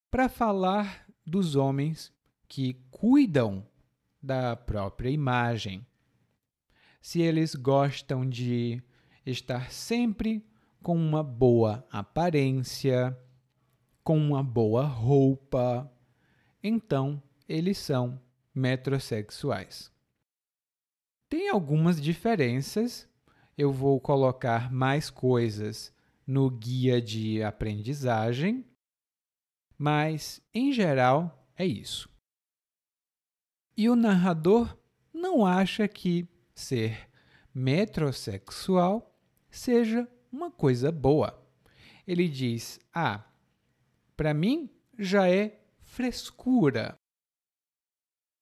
para 0.09 0.27
falar 0.27 1.05
dos 1.25 1.55
homens 1.55 2.11
que 2.47 2.73
cuidam 2.89 3.65
da 4.21 4.55
própria 4.55 5.09
imagem. 5.09 5.85
Se 7.01 7.21
eles 7.21 7.53
gostam 7.53 8.27
de 8.27 8.81
estar 9.25 9.71
sempre 9.71 10.43
com 10.81 10.95
uma 10.95 11.23
boa 11.23 11.85
aparência, 11.91 13.17
com 14.03 14.17
uma 14.17 14.43
boa 14.43 14.83
roupa, 14.83 15.91
então 16.63 17.21
eles 17.47 17.77
são 17.77 18.19
metrosexuais. 18.53 19.91
Tem 21.31 21.47
algumas 21.47 22.01
diferenças, 22.01 23.07
eu 23.57 23.71
vou 23.71 24.01
colocar 24.01 24.69
mais 24.69 25.09
coisas 25.09 25.95
no 26.27 26.49
guia 26.49 27.01
de 27.01 27.41
aprendizagem, 27.41 28.69
mas 29.77 30.45
em 30.53 30.73
geral 30.73 31.49
é 31.55 31.65
isso. 31.65 32.09
E 33.77 33.89
o 33.89 33.95
narrador 33.95 34.77
não 35.13 35.45
acha 35.45 35.87
que 35.87 36.27
ser 36.53 37.09
metrosexual 37.55 39.17
seja 39.49 40.05
uma 40.29 40.51
coisa 40.51 40.91
boa. 40.91 41.41
Ele 42.05 42.27
diz: 42.27 42.77
Ah, 42.93 43.23
para 44.17 44.33
mim 44.33 44.69
já 44.99 45.29
é 45.29 45.63
frescura. 45.79 46.99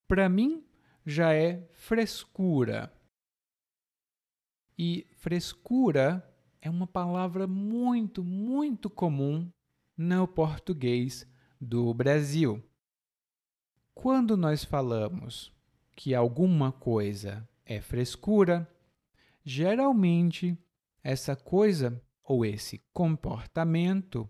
Para 0.07 0.27
mim 0.27 0.67
já 1.05 1.33
é 1.33 1.67
frescura. 1.73 2.93
E 4.77 5.07
frescura 5.11 6.23
é 6.61 6.69
uma 6.69 6.87
palavra 6.87 7.47
muito, 7.47 8.23
muito 8.23 8.89
comum 8.89 9.51
no 9.97 10.27
português 10.27 11.27
do 11.59 11.93
Brasil. 11.93 12.63
Quando 13.93 14.37
nós 14.37 14.63
falamos 14.63 15.53
que 15.95 16.15
alguma 16.15 16.71
coisa 16.71 17.47
é 17.65 17.81
frescura, 17.81 18.69
geralmente 19.43 20.57
essa 21.03 21.35
coisa 21.35 22.01
ou 22.23 22.45
esse 22.45 22.81
comportamento 22.93 24.29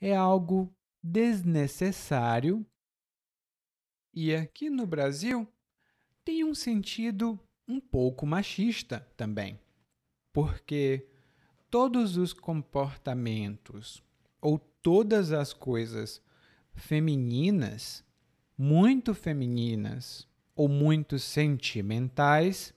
é 0.00 0.14
algo 0.14 0.72
desnecessário 1.02 2.64
e 4.12 4.34
aqui 4.34 4.68
no 4.68 4.86
Brasil 4.86 5.48
tem 6.30 6.44
um 6.44 6.54
sentido 6.54 7.36
um 7.66 7.80
pouco 7.80 8.24
machista 8.24 9.04
também, 9.16 9.58
porque 10.32 11.08
todos 11.68 12.16
os 12.16 12.32
comportamentos 12.32 14.00
ou 14.40 14.56
todas 14.56 15.32
as 15.32 15.52
coisas 15.52 16.22
femininas, 16.72 18.04
muito 18.56 19.12
femininas 19.12 20.24
ou 20.54 20.68
muito 20.68 21.18
sentimentais, 21.18 22.72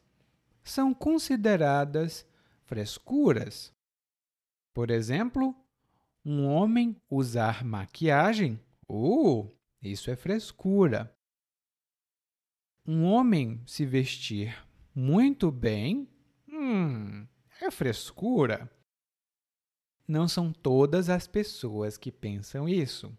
são 0.63 0.91
consideradas 0.91 2.25
frescuras. 2.65 3.71
Por 4.73 4.89
exemplo, 4.89 5.55
um 6.25 6.47
homem 6.47 6.99
usar 7.07 7.63
maquiagem, 7.63 8.59
uh, 8.89 9.47
isso 9.79 10.09
é 10.09 10.15
frescura. 10.15 11.15
Um 12.85 13.03
homem 13.05 13.61
se 13.65 13.85
vestir 13.85 14.65
muito 14.93 15.51
bem, 15.51 16.07
hum, 16.47 17.25
é 17.61 17.71
frescura. 17.71 18.69
Não 20.07 20.27
são 20.27 20.51
todas 20.51 21.09
as 21.09 21.27
pessoas 21.27 21.97
que 21.97 22.11
pensam 22.11 22.67
isso, 22.67 23.15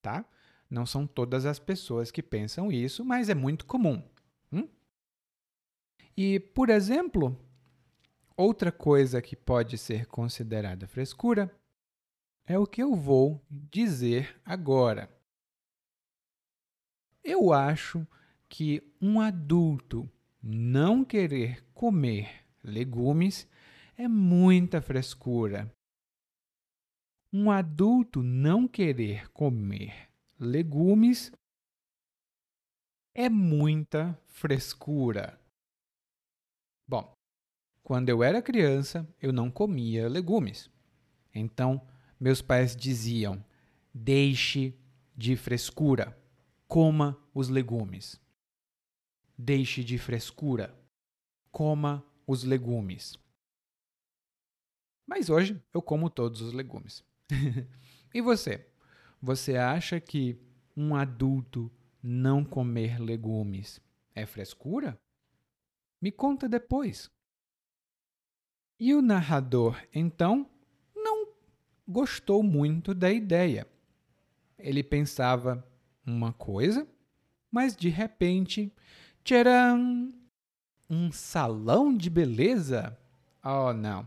tá? 0.00 0.24
Não 0.70 0.86
são 0.86 1.06
todas 1.06 1.44
as 1.44 1.58
pessoas 1.58 2.10
que 2.10 2.22
pensam 2.22 2.70
isso, 2.70 3.04
mas 3.04 3.28
é 3.28 3.34
muito 3.34 3.66
comum. 3.66 4.02
Hum? 4.52 4.68
E, 6.16 6.38
por 6.38 6.70
exemplo, 6.70 7.36
Outra 8.36 8.72
coisa 8.72 9.20
que 9.20 9.36
pode 9.36 9.76
ser 9.76 10.06
considerada 10.06 10.88
frescura 10.88 11.54
é 12.46 12.58
o 12.58 12.66
que 12.66 12.82
eu 12.82 12.94
vou 12.94 13.44
dizer 13.48 14.40
agora. 14.44 15.08
Eu 17.22 17.52
acho 17.52 18.06
que 18.52 18.82
um 19.00 19.18
adulto 19.18 20.06
não 20.42 21.02
querer 21.06 21.64
comer 21.72 22.44
legumes 22.62 23.48
é 23.96 24.06
muita 24.06 24.82
frescura. 24.82 25.74
Um 27.32 27.50
adulto 27.50 28.22
não 28.22 28.68
querer 28.68 29.30
comer 29.30 30.10
legumes 30.38 31.32
é 33.14 33.30
muita 33.30 34.20
frescura. 34.26 35.40
Bom, 36.86 37.10
quando 37.82 38.10
eu 38.10 38.22
era 38.22 38.42
criança, 38.42 39.08
eu 39.18 39.32
não 39.32 39.50
comia 39.50 40.10
legumes. 40.10 40.70
Então, 41.34 41.80
meus 42.20 42.42
pais 42.42 42.76
diziam: 42.76 43.42
deixe 43.94 44.78
de 45.16 45.36
frescura, 45.36 46.14
coma 46.68 47.18
os 47.32 47.48
legumes. 47.48 48.21
Deixe 49.44 49.82
de 49.82 49.98
frescura, 49.98 50.72
coma 51.50 52.06
os 52.24 52.44
legumes. 52.44 53.18
Mas 55.04 55.28
hoje 55.28 55.60
eu 55.74 55.82
como 55.82 56.08
todos 56.08 56.40
os 56.40 56.52
legumes. 56.52 57.04
e 58.14 58.20
você? 58.20 58.64
Você 59.20 59.56
acha 59.56 59.98
que 59.98 60.38
um 60.76 60.94
adulto 60.94 61.68
não 62.00 62.44
comer 62.44 63.00
legumes 63.00 63.80
é 64.14 64.24
frescura? 64.24 64.96
Me 66.00 66.12
conta 66.12 66.48
depois. 66.48 67.10
E 68.78 68.94
o 68.94 69.02
narrador, 69.02 69.76
então, 69.92 70.48
não 70.94 71.34
gostou 71.88 72.44
muito 72.44 72.94
da 72.94 73.10
ideia. 73.10 73.66
Ele 74.56 74.84
pensava 74.84 75.68
uma 76.06 76.32
coisa, 76.32 76.86
mas 77.50 77.74
de 77.74 77.88
repente, 77.88 78.72
tcharam! 79.24 80.12
Um 80.88 81.10
salão 81.10 81.96
de 81.96 82.10
beleza? 82.10 82.98
Oh, 83.44 83.72
não. 83.72 84.06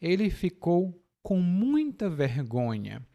Ele 0.00 0.30
ficou 0.30 1.02
com 1.22 1.40
muita 1.40 2.10
vergonha. 2.10 3.06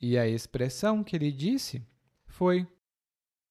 E 0.00 0.16
a 0.16 0.26
expressão 0.26 1.02
que 1.02 1.16
ele 1.16 1.32
disse 1.32 1.86
foi 2.26 2.66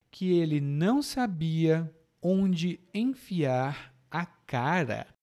que 0.10 0.32
ele 0.32 0.62
não 0.62 1.02
sabia 1.02 1.93
onde 2.21 2.80
enfiar 2.93 3.93
a 4.10 4.26
cara 4.26 5.15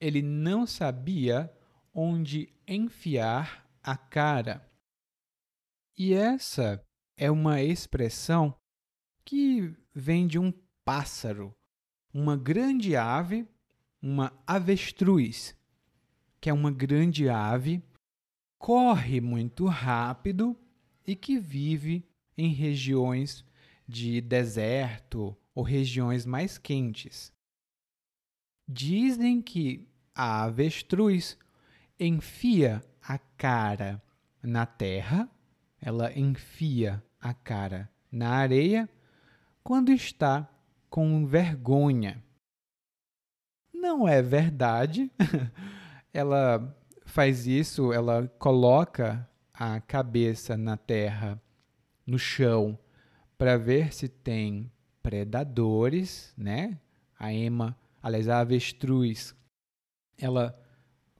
ele 0.00 0.22
não 0.22 0.66
sabia 0.66 1.52
onde 1.92 2.54
enfiar 2.66 3.68
a 3.82 3.96
cara. 3.96 4.64
E 5.96 6.14
essa 6.14 6.84
é 7.16 7.30
uma 7.30 7.60
expressão 7.60 8.54
que 9.24 9.74
vem 9.98 10.28
de 10.28 10.38
um 10.38 10.52
pássaro, 10.84 11.52
uma 12.14 12.36
grande 12.36 12.94
ave, 12.94 13.48
uma 14.00 14.32
avestruz, 14.46 15.56
que 16.40 16.48
é 16.48 16.52
uma 16.52 16.70
grande 16.70 17.28
ave, 17.28 17.82
corre 18.56 19.20
muito 19.20 19.66
rápido 19.66 20.56
e 21.04 21.16
que 21.16 21.36
vive 21.40 22.08
em 22.36 22.52
regiões 22.52 23.44
de 23.88 24.20
deserto 24.20 25.36
ou 25.52 25.64
regiões 25.64 26.24
mais 26.24 26.58
quentes. 26.58 27.32
Dizem 28.68 29.42
que 29.42 29.88
a 30.14 30.44
avestruz 30.44 31.36
enfia 31.98 32.80
a 33.02 33.18
cara 33.18 34.00
na 34.40 34.64
terra, 34.64 35.28
ela 35.80 36.16
enfia 36.16 37.02
a 37.20 37.34
cara 37.34 37.90
na 38.12 38.30
areia 38.30 38.88
quando 39.62 39.90
está 39.92 40.48
com 40.88 41.26
vergonha. 41.26 42.22
Não 43.72 44.08
é 44.08 44.22
verdade. 44.22 45.10
ela 46.12 46.76
faz 47.04 47.46
isso, 47.46 47.92
ela 47.92 48.28
coloca 48.38 49.28
a 49.52 49.80
cabeça 49.80 50.56
na 50.56 50.76
terra, 50.76 51.40
no 52.06 52.18
chão, 52.18 52.78
para 53.36 53.56
ver 53.56 53.92
se 53.92 54.08
tem 54.08 54.70
predadores, 55.02 56.32
né? 56.36 56.78
A 57.18 57.32
ema 57.32 57.76
aliás, 58.02 58.28
a 58.28 58.40
avestruz, 58.40 59.34
ela 60.16 60.58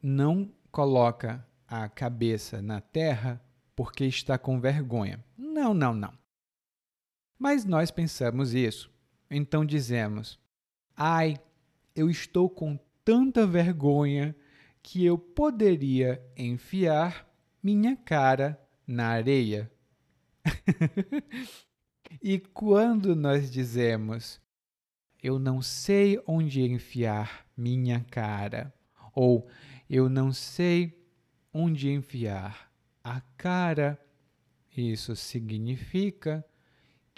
não 0.02 0.50
coloca 0.70 1.46
a 1.66 1.88
cabeça 1.88 2.62
na 2.62 2.80
terra 2.80 3.40
porque 3.76 4.04
está 4.04 4.38
com 4.38 4.60
vergonha. 4.60 5.22
Não, 5.36 5.74
não, 5.74 5.94
não. 5.94 6.12
Mas 7.38 7.64
nós 7.64 7.90
pensamos 7.90 8.54
isso. 8.54 8.90
Então 9.30 9.64
dizemos: 9.64 10.38
Ai, 10.96 11.36
eu 11.94 12.10
estou 12.10 12.48
com 12.48 12.78
tanta 13.04 13.46
vergonha 13.46 14.34
que 14.82 15.04
eu 15.04 15.18
poderia 15.18 16.22
enfiar 16.36 17.28
minha 17.62 17.96
cara 17.96 18.60
na 18.86 19.08
areia. 19.08 19.70
e 22.22 22.38
quando 22.38 23.14
nós 23.14 23.50
dizemos 23.50 24.40
eu 25.22 25.38
não 25.38 25.60
sei 25.60 26.22
onde 26.26 26.62
enfiar 26.62 27.44
minha 27.56 28.04
cara, 28.08 28.72
ou 29.12 29.48
eu 29.90 30.08
não 30.08 30.32
sei 30.32 30.96
onde 31.52 31.90
enfiar 31.90 32.70
a 33.02 33.20
cara, 33.36 33.98
isso 34.76 35.16
significa 35.16 36.44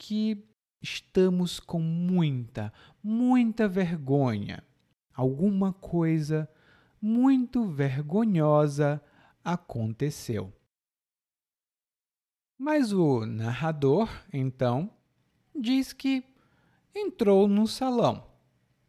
que 0.01 0.43
estamos 0.81 1.61
com 1.61 1.79
muita, 1.79 2.73
muita 3.03 3.69
vergonha. 3.69 4.65
Alguma 5.13 5.75
coisa 5.75 6.49
muito 7.03 7.67
vergonhosa 7.67 9.03
aconteceu. 9.45 10.51
Mas 12.59 12.93
o 12.93 13.27
narrador, 13.27 14.09
então, 14.33 14.91
diz 15.55 15.93
que 15.93 16.25
entrou 16.95 17.47
no 17.47 17.67
salão. 17.67 18.27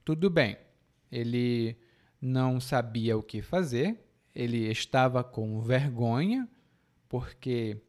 Tudo 0.05 0.29
bem, 0.29 0.57
ele 1.11 1.77
não 2.21 2.61
sabia 2.61 3.17
o 3.17 3.23
que 3.23 3.41
fazer, 3.41 4.01
ele 4.33 4.71
estava 4.71 5.25
com 5.25 5.59
vergonha, 5.59 6.47
porque 7.09 7.81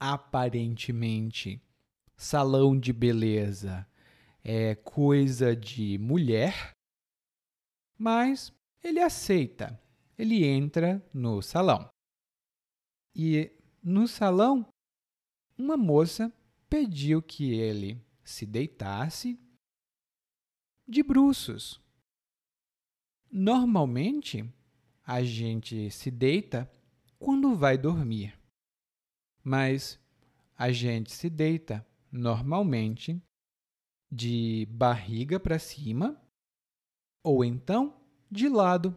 aparentemente 0.00 1.62
salão 2.22 2.78
de 2.78 2.92
beleza 2.92 3.84
é 4.44 4.76
coisa 4.76 5.56
de 5.56 5.98
mulher, 5.98 6.70
mas 7.98 8.52
ele 8.80 9.00
aceita, 9.00 9.78
ele 10.16 10.44
entra 10.44 11.04
no 11.12 11.42
salão. 11.42 11.90
E 13.12 13.50
no 13.82 14.06
salão, 14.06 14.64
uma 15.58 15.76
moça 15.76 16.32
pediu 16.70 17.20
que 17.20 17.54
ele 17.54 18.00
se 18.22 18.46
deitasse 18.46 19.36
de 20.86 21.02
bruços. 21.02 21.80
Normalmente, 23.28 24.48
a 25.04 25.24
gente 25.24 25.90
se 25.90 26.08
deita 26.08 26.70
quando 27.18 27.56
vai 27.56 27.76
dormir, 27.76 28.38
mas 29.42 29.98
a 30.56 30.70
gente 30.70 31.10
se 31.10 31.28
deita 31.28 31.84
normalmente 32.12 33.20
de 34.10 34.68
barriga 34.70 35.40
para 35.40 35.58
cima 35.58 36.20
ou 37.24 37.42
então 37.42 37.98
de 38.30 38.48
lado. 38.48 38.94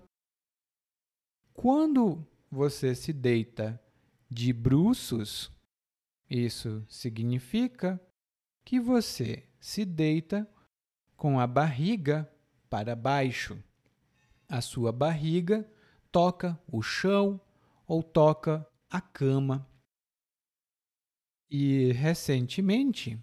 Quando 1.54 2.28
você 2.52 2.94
se 2.94 3.14
deita 3.14 3.82
de 4.30 4.52
bruços, 4.52 5.50
isso 6.30 6.86
significa 6.90 8.00
que 8.66 8.80
você 8.80 9.48
se 9.60 9.86
deita 9.86 10.50
com 11.16 11.40
a 11.40 11.48
barriga 11.48 12.30
para 12.70 12.96
baixo. 12.96 13.58
A 14.50 14.60
sua 14.60 14.92
barriga 14.92 15.70
toca 16.12 16.60
o 16.72 16.82
chão 16.82 17.40
ou 17.88 18.04
toca 18.04 18.68
a 18.90 19.00
cama. 19.00 19.68
E 21.50 21.92
recentemente, 21.92 23.20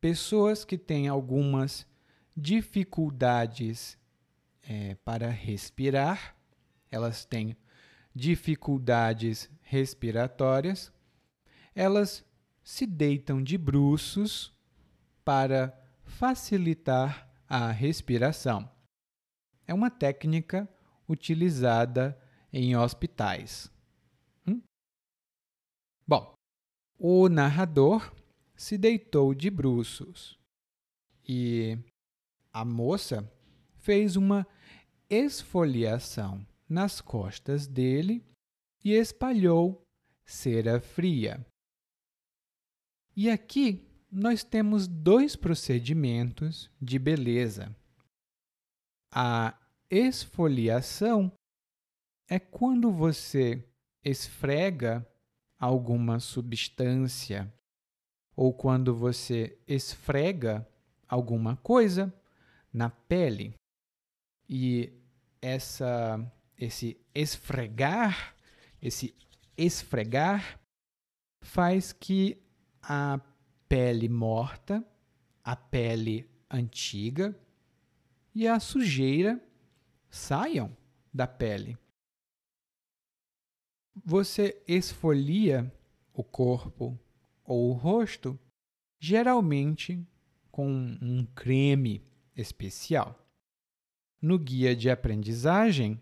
pessoas 0.00 0.64
que 0.64 0.78
têm 0.78 1.08
algumas 1.08 1.86
dificuldades 2.36 3.98
é, 4.62 4.94
para 5.04 5.28
respirar, 5.28 6.36
elas 6.90 7.24
têm 7.24 7.56
dificuldades 8.14 9.50
respiratórias, 9.62 10.92
elas 11.74 12.24
se 12.62 12.86
deitam 12.86 13.42
de 13.42 13.56
bruços 13.56 14.52
para 15.24 15.76
facilitar 16.04 17.30
a 17.48 17.70
respiração. 17.70 18.70
É 19.66 19.74
uma 19.74 19.90
técnica 19.90 20.68
utilizada 21.08 22.20
em 22.52 22.76
hospitais. 22.76 23.70
Hum? 24.46 24.60
Bom, 26.06 26.34
o 27.02 27.30
narrador 27.30 28.14
se 28.54 28.76
deitou 28.76 29.34
de 29.34 29.48
bruços 29.48 30.38
e 31.26 31.78
a 32.52 32.62
moça 32.62 33.26
fez 33.78 34.16
uma 34.16 34.46
esfoliação 35.08 36.46
nas 36.68 37.00
costas 37.00 37.66
dele 37.66 38.22
e 38.84 38.92
espalhou 38.92 39.82
cera 40.26 40.78
fria. 40.78 41.44
E 43.16 43.30
aqui 43.30 43.88
nós 44.12 44.44
temos 44.44 44.86
dois 44.86 45.34
procedimentos 45.34 46.70
de 46.80 46.98
beleza. 46.98 47.74
A 49.10 49.58
esfoliação 49.88 51.32
é 52.28 52.38
quando 52.38 52.92
você 52.92 53.66
esfrega 54.04 55.09
alguma 55.60 56.18
substância 56.18 57.52
ou 58.34 58.54
quando 58.54 58.94
você 58.94 59.58
esfrega 59.68 60.66
alguma 61.06 61.56
coisa 61.56 62.12
na 62.72 62.88
pele. 62.88 63.54
E 64.48 64.92
essa 65.42 66.18
esse 66.56 67.00
esfregar, 67.14 68.34
esse 68.82 69.14
esfregar 69.56 70.60
faz 71.42 71.92
que 71.92 72.42
a 72.82 73.18
pele 73.68 74.08
morta, 74.08 74.84
a 75.42 75.56
pele 75.56 76.28
antiga 76.50 77.34
e 78.34 78.46
a 78.46 78.60
sujeira 78.60 79.40
saiam 80.10 80.76
da 81.12 81.26
pele. 81.26 81.78
Você 83.94 84.62
esfolia 84.66 85.72
o 86.12 86.22
corpo 86.22 86.98
ou 87.44 87.70
o 87.70 87.72
rosto, 87.72 88.38
geralmente 88.98 90.06
com 90.50 90.68
um 91.00 91.26
creme 91.34 92.04
especial. 92.36 93.18
No 94.20 94.38
guia 94.38 94.76
de 94.76 94.90
aprendizagem, 94.90 96.00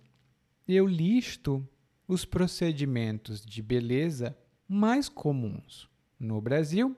eu 0.67 0.87
listo 0.87 1.67
os 2.07 2.25
procedimentos 2.25 3.45
de 3.45 3.63
beleza 3.63 4.37
mais 4.67 5.09
comuns 5.09 5.89
no 6.19 6.41
Brasil 6.41 6.97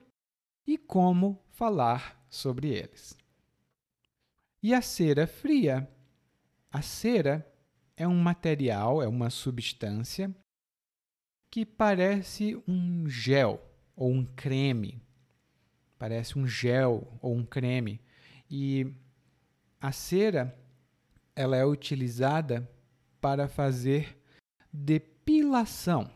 e 0.66 0.78
como 0.78 1.40
falar 1.50 2.24
sobre 2.28 2.68
eles. 2.68 3.16
E 4.62 4.74
a 4.74 4.82
cera 4.82 5.26
fria? 5.26 5.88
A 6.70 6.82
cera 6.82 7.46
é 7.96 8.06
um 8.06 8.16
material, 8.16 9.02
é 9.02 9.08
uma 9.08 9.30
substância 9.30 10.34
que 11.50 11.66
parece 11.66 12.62
um 12.68 13.08
gel 13.08 13.60
ou 13.96 14.12
um 14.12 14.24
creme. 14.24 15.02
Parece 15.98 16.38
um 16.38 16.46
gel 16.46 17.18
ou 17.20 17.34
um 17.34 17.44
creme. 17.44 18.00
E 18.48 18.94
a 19.80 19.92
cera 19.92 20.56
ela 21.34 21.56
é 21.56 21.64
utilizada 21.64 22.70
para 23.20 23.48
fazer 23.48 24.18
depilação, 24.72 26.10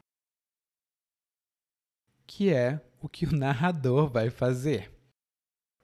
que 2.26 2.52
é 2.52 2.80
o 3.00 3.08
que 3.08 3.26
o 3.26 3.32
narrador 3.36 4.08
vai 4.08 4.30
fazer. 4.30 4.92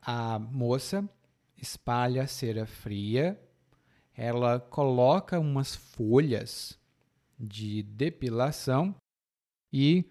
A 0.01 0.39
moça 0.39 1.09
espalha 1.57 2.27
cera 2.27 2.67
fria, 2.67 3.39
ela 4.15 4.59
coloca 4.61 5.39
umas 5.39 5.75
folhas 5.75 6.79
de 7.39 7.83
depilação 7.83 8.95
e 9.73 10.05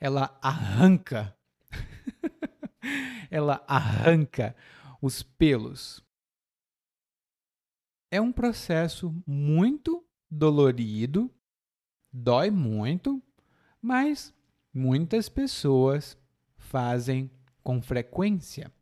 ela 0.00 0.38
arranca 0.42 1.36
ela 3.30 3.64
arranca 3.66 4.56
os 5.00 5.22
pelos. 5.22 6.04
É 8.10 8.20
um 8.20 8.32
processo 8.32 9.14
muito 9.26 10.04
dolorido, 10.28 11.32
dói 12.12 12.50
muito, 12.50 13.22
mas 13.80 14.34
muitas 14.74 15.28
pessoas 15.28 16.18
fazem 16.56 17.30
com 17.62 17.80
frequência, 17.80 18.72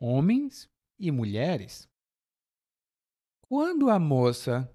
homens 0.00 0.70
e 0.98 1.10
mulheres. 1.10 1.88
Quando 3.42 3.90
a 3.90 3.98
moça 3.98 4.72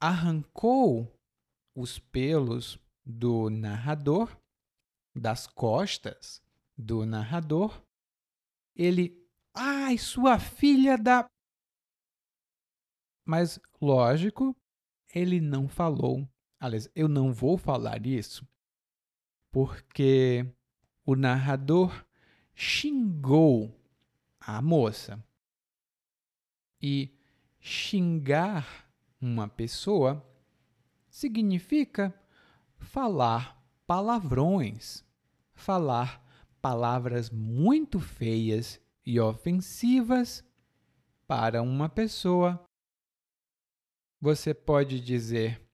arrancou 0.00 1.15
os 1.76 1.98
pelos 1.98 2.78
do 3.04 3.48
narrador, 3.50 4.36
das 5.14 5.46
costas 5.46 6.42
do 6.76 7.06
narrador, 7.06 7.80
ele, 8.74 9.16
ai, 9.54 9.96
sua 9.98 10.40
filha 10.40 10.98
da. 10.98 11.30
Mas, 13.24 13.60
lógico, 13.80 14.56
ele 15.14 15.40
não 15.40 15.68
falou. 15.68 16.28
Aliás, 16.58 16.88
eu 16.94 17.06
não 17.06 17.32
vou 17.32 17.56
falar 17.56 18.04
isso 18.06 18.44
porque 19.56 20.46
o 21.02 21.16
narrador 21.16 22.04
xingou 22.54 23.74
a 24.38 24.60
moça. 24.60 25.24
E 26.78 27.18
xingar 27.58 28.86
uma 29.18 29.48
pessoa 29.48 30.22
significa 31.16 32.14
falar 32.76 33.66
palavrões, 33.86 35.02
falar 35.54 36.22
palavras 36.60 37.30
muito 37.30 37.98
feias 37.98 38.78
e 39.02 39.18
ofensivas 39.18 40.44
para 41.26 41.62
uma 41.62 41.88
pessoa. 41.88 42.62
Você 44.20 44.52
pode 44.52 45.00
dizer: 45.00 45.66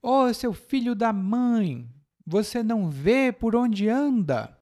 Ô 0.00 0.26
oh, 0.26 0.32
seu 0.32 0.52
filho 0.52 0.94
da 0.94 1.12
mãe, 1.12 1.92
você 2.24 2.62
não 2.62 2.88
vê 2.88 3.32
por 3.32 3.56
onde 3.56 3.88
anda? 3.88 4.56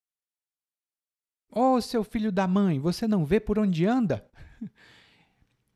Ô 1.50 1.74
oh, 1.74 1.80
seu 1.82 2.02
filho 2.02 2.32
da 2.32 2.48
mãe, 2.48 2.80
você 2.80 3.06
não 3.06 3.26
vê 3.26 3.38
por 3.38 3.58
onde 3.58 3.84
anda? 3.84 4.26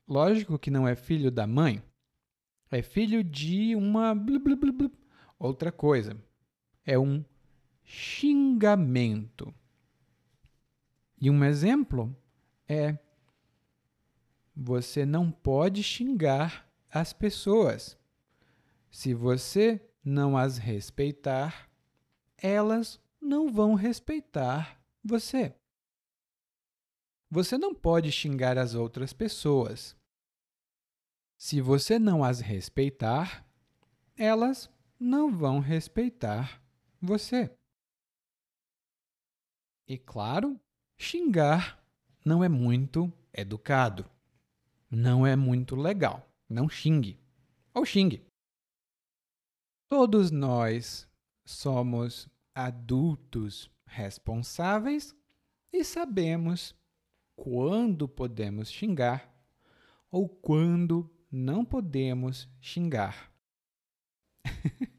Lógico 0.08 0.58
que 0.58 0.70
não 0.70 0.88
é 0.88 0.96
filho 0.96 1.30
da 1.30 1.46
mãe. 1.46 1.82
É 2.70 2.83
filho 2.83 3.22
de 3.22 3.76
uma 3.76 4.14
outra 5.38 5.70
coisa. 5.70 6.16
É 6.85 6.98
um 6.98 7.24
xingamento. 7.85 9.55
E 11.20 11.31
um 11.31 11.44
exemplo 11.44 12.14
é: 12.68 12.98
você 14.55 15.07
não 15.07 15.31
pode 15.31 15.83
xingar 15.83 16.68
as 16.90 17.12
pessoas. 17.12 17.98
Se 18.90 19.14
você 19.14 19.81
não 20.05 20.37
as 20.37 20.59
respeitar, 20.59 21.70
elas 22.38 23.00
não 23.20 23.52
vão 23.52 23.74
respeitar 23.74 24.81
você. 25.05 25.55
Você 27.31 27.59
não 27.59 27.74
pode 27.74 28.11
xingar 28.12 28.57
as 28.57 28.74
outras 28.74 29.12
pessoas. 29.12 29.96
Se 31.38 31.61
você 31.61 31.99
não 31.99 32.25
as 32.25 32.40
respeitar, 32.40 33.46
elas 34.16 34.70
não 34.99 35.31
vão 35.31 35.61
respeitar 35.61 36.62
você. 37.01 37.55
E 39.87 39.99
claro, 39.99 40.59
xingar 40.96 41.83
não 42.25 42.42
é 42.42 42.49
muito 42.49 43.12
educado. 43.33 44.11
Não 44.90 45.27
é 45.27 45.37
muito 45.37 45.77
legal. 45.77 46.27
Não 46.49 46.68
xingue. 46.68 47.20
Ou 47.75 47.85
xingue. 47.85 48.25
Todos 49.88 50.31
nós 50.31 51.09
somos 51.44 52.29
adultos 52.55 53.70
responsáveis 53.87 55.14
e 55.72 55.85
sabemos 55.85 56.75
quando 57.37 58.09
podemos 58.09 58.70
xingar 58.72 59.33
ou 60.11 60.29
quando 60.29 61.09
não 61.37 61.64
podemos 61.64 62.49
xingar. 62.61 63.31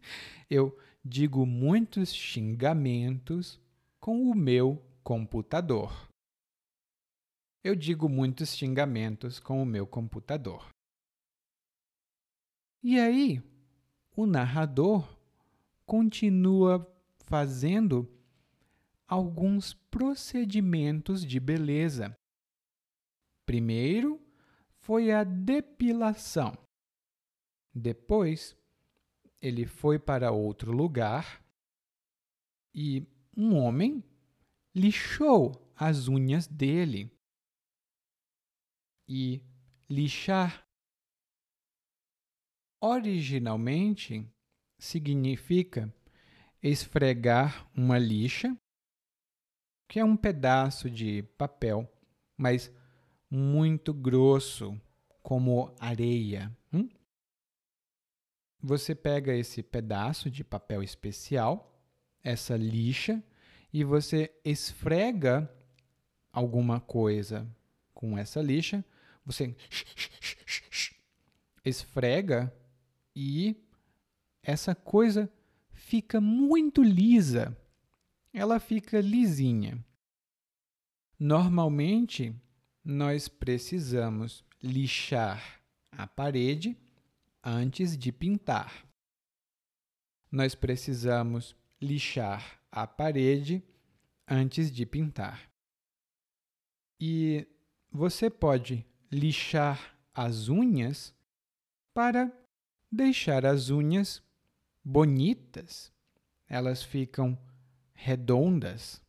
Eu 0.50 0.78
digo 1.04 1.46
muitos 1.46 2.14
xingamentos 2.14 3.60
com 4.00 4.30
o 4.30 4.36
meu 4.36 4.82
computador. 5.04 6.08
Eu 7.64 7.76
digo 7.76 8.08
muitos 8.08 8.56
xingamentos 8.56 9.40
com 9.40 9.62
o 9.62 9.66
meu 9.66 9.86
computador. 9.86 10.70
E 12.84 13.00
aí, 13.00 13.42
o 14.16 14.26
narrador 14.26 15.18
continua 15.86 16.88
fazendo 17.26 18.10
alguns 19.08 19.74
procedimentos 19.74 21.26
de 21.26 21.40
beleza. 21.40 22.16
Primeiro 23.46 24.22
foi 24.88 25.12
a 25.12 25.26
depilação. 25.26 26.58
Depois, 27.76 28.56
ele 29.42 29.66
foi 29.66 30.00
para 30.00 30.32
outro 30.32 30.72
lugar 30.72 31.46
e 32.74 33.06
um 33.36 33.54
homem 33.58 34.02
lixou 34.74 35.74
as 35.76 36.08
unhas 36.08 36.48
dele. 36.48 37.12
E 39.10 39.44
lixar 39.90 40.66
originalmente 42.82 44.26
significa 44.80 45.94
esfregar 46.64 47.70
uma 47.76 48.00
lixa, 48.00 48.58
que 49.90 50.00
é 50.00 50.06
um 50.06 50.16
pedaço 50.16 50.90
de 50.90 51.24
papel, 51.38 51.92
mas 52.38 52.72
muito 53.30 53.94
grosso, 53.94 54.80
como 55.22 55.74
areia. 55.80 56.56
Hum? 56.72 56.90
Você 58.62 58.96
pega 58.96 59.36
esse 59.36 59.62
pedaço 59.62 60.32
de 60.32 60.44
papel 60.44 60.82
especial, 60.82 61.82
essa 62.24 62.56
lixa, 62.56 63.24
e 63.72 63.84
você 63.84 64.34
esfrega 64.44 65.52
alguma 66.32 66.80
coisa 66.80 67.48
com 67.94 68.18
essa 68.18 68.42
lixa. 68.42 68.84
Você 69.26 69.56
esfrega 71.66 72.54
e 73.16 73.56
essa 74.42 74.74
coisa 74.74 75.30
fica 75.74 76.22
muito 76.22 76.82
lisa. 76.82 77.58
Ela 78.34 78.60
fica 78.60 79.02
lisinha. 79.02 79.84
Normalmente, 81.20 82.36
nós 82.90 83.28
precisamos 83.28 84.46
lixar 84.64 85.62
a 85.92 86.08
parede 86.08 86.78
antes 87.44 87.98
de 87.98 88.14
pintar. 88.14 88.88
Nós 90.32 90.56
precisamos 90.56 91.54
lixar 91.82 92.62
a 92.72 92.88
parede 92.88 93.62
antes 94.26 94.72
de 94.72 94.86
pintar. 94.86 95.52
E 96.98 97.46
você 97.92 98.30
pode 98.30 98.86
lixar 99.12 99.98
as 100.14 100.48
unhas 100.48 101.14
para 101.94 102.32
deixar 102.90 103.46
as 103.46 103.70
unhas 103.70 104.24
bonitas, 104.82 105.92
elas 106.48 106.84
ficam 106.84 107.38
redondas, 107.94 109.02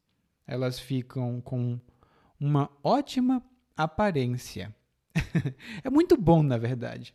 elas 0.49 0.81
ficam 0.81 1.41
com 1.41 1.81
uma 2.41 2.69
ótima 2.83 3.41
aparência. 3.85 4.75
é 5.85 5.89
muito 5.89 6.17
bom, 6.17 6.43
na 6.43 6.59
verdade. 6.59 7.15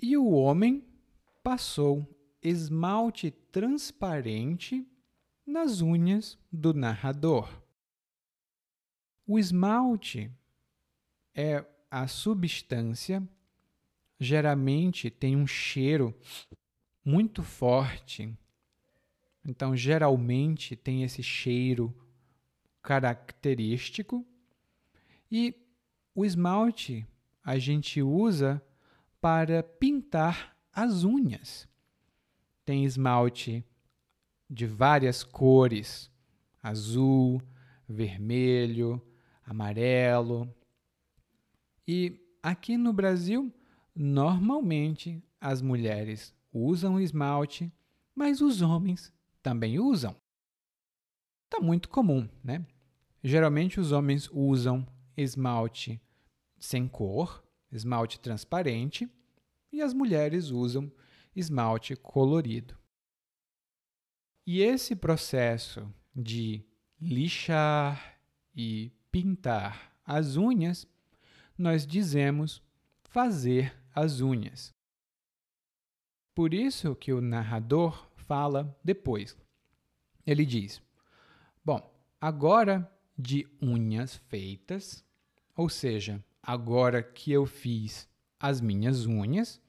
E 0.00 0.16
o 0.16 0.30
homem 0.30 0.84
passou 1.42 2.06
esmalte 2.42 3.30
transparente 3.30 4.86
nas 5.44 5.80
unhas 5.80 6.38
do 6.52 6.72
narrador. 6.72 7.50
O 9.26 9.38
esmalte 9.38 10.30
é 11.34 11.64
a 11.90 12.06
substância, 12.06 13.26
geralmente 14.20 15.10
tem 15.10 15.34
um 15.34 15.46
cheiro 15.46 16.14
muito 17.04 17.42
forte. 17.42 18.36
Então, 19.44 19.76
geralmente 19.76 20.76
tem 20.76 21.04
esse 21.04 21.22
cheiro 21.22 21.94
característico. 22.82 24.26
E 25.30 25.54
o 26.14 26.24
esmalte 26.24 27.06
a 27.44 27.58
gente 27.58 28.02
usa 28.02 28.62
para 29.20 29.62
pintar 29.62 30.56
as 30.72 31.04
unhas. 31.04 31.68
Tem 32.64 32.84
esmalte 32.84 33.64
de 34.48 34.66
várias 34.66 35.24
cores: 35.24 36.10
azul, 36.62 37.40
vermelho, 37.88 39.00
amarelo. 39.44 40.52
E 41.86 42.20
aqui 42.42 42.76
no 42.76 42.92
Brasil, 42.92 43.52
normalmente 43.94 45.22
as 45.40 45.62
mulheres 45.62 46.34
usam 46.52 47.00
esmalte, 47.00 47.72
mas 48.14 48.40
os 48.40 48.62
homens 48.62 49.12
também 49.42 49.78
usam. 49.78 50.16
Está 51.44 51.60
muito 51.60 51.88
comum, 51.88 52.28
né? 52.42 52.66
Geralmente 53.22 53.78
os 53.78 53.92
homens 53.92 54.28
usam 54.32 54.86
esmalte 55.16 56.00
sem 56.58 56.88
cor, 56.88 57.44
esmalte 57.70 58.18
transparente, 58.20 59.08
e 59.72 59.82
as 59.82 59.92
mulheres 59.92 60.50
usam 60.50 60.90
esmalte 61.34 61.94
colorido. 61.96 62.76
E 64.46 64.62
esse 64.62 64.94
processo 64.94 65.92
de 66.14 66.64
lixar 67.00 68.18
e 68.54 68.90
pintar 69.10 69.92
as 70.04 70.36
unhas, 70.36 70.86
nós 71.58 71.86
dizemos 71.86 72.62
fazer 73.02 73.76
as 73.94 74.20
unhas. 74.20 74.74
Por 76.34 76.54
isso 76.54 76.94
que 76.94 77.12
o 77.12 77.20
narrador 77.20 78.08
fala 78.14 78.78
depois. 78.84 79.36
Ele 80.26 80.44
diz: 80.44 80.82
Bom, 81.64 81.80
agora 82.20 82.90
de 83.18 83.48
unhas 83.60 84.16
feitas, 84.16 85.05
ou 85.56 85.68
seja, 85.70 86.22
agora 86.42 87.02
que 87.02 87.32
eu 87.32 87.46
fiz 87.46 88.08
as 88.38 88.60
minhas 88.60 89.06
unhas, 89.06 89.60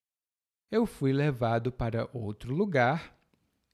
eu 0.70 0.86
fui 0.86 1.14
levado 1.14 1.72
para 1.72 2.10
outro 2.14 2.54
lugar 2.54 3.18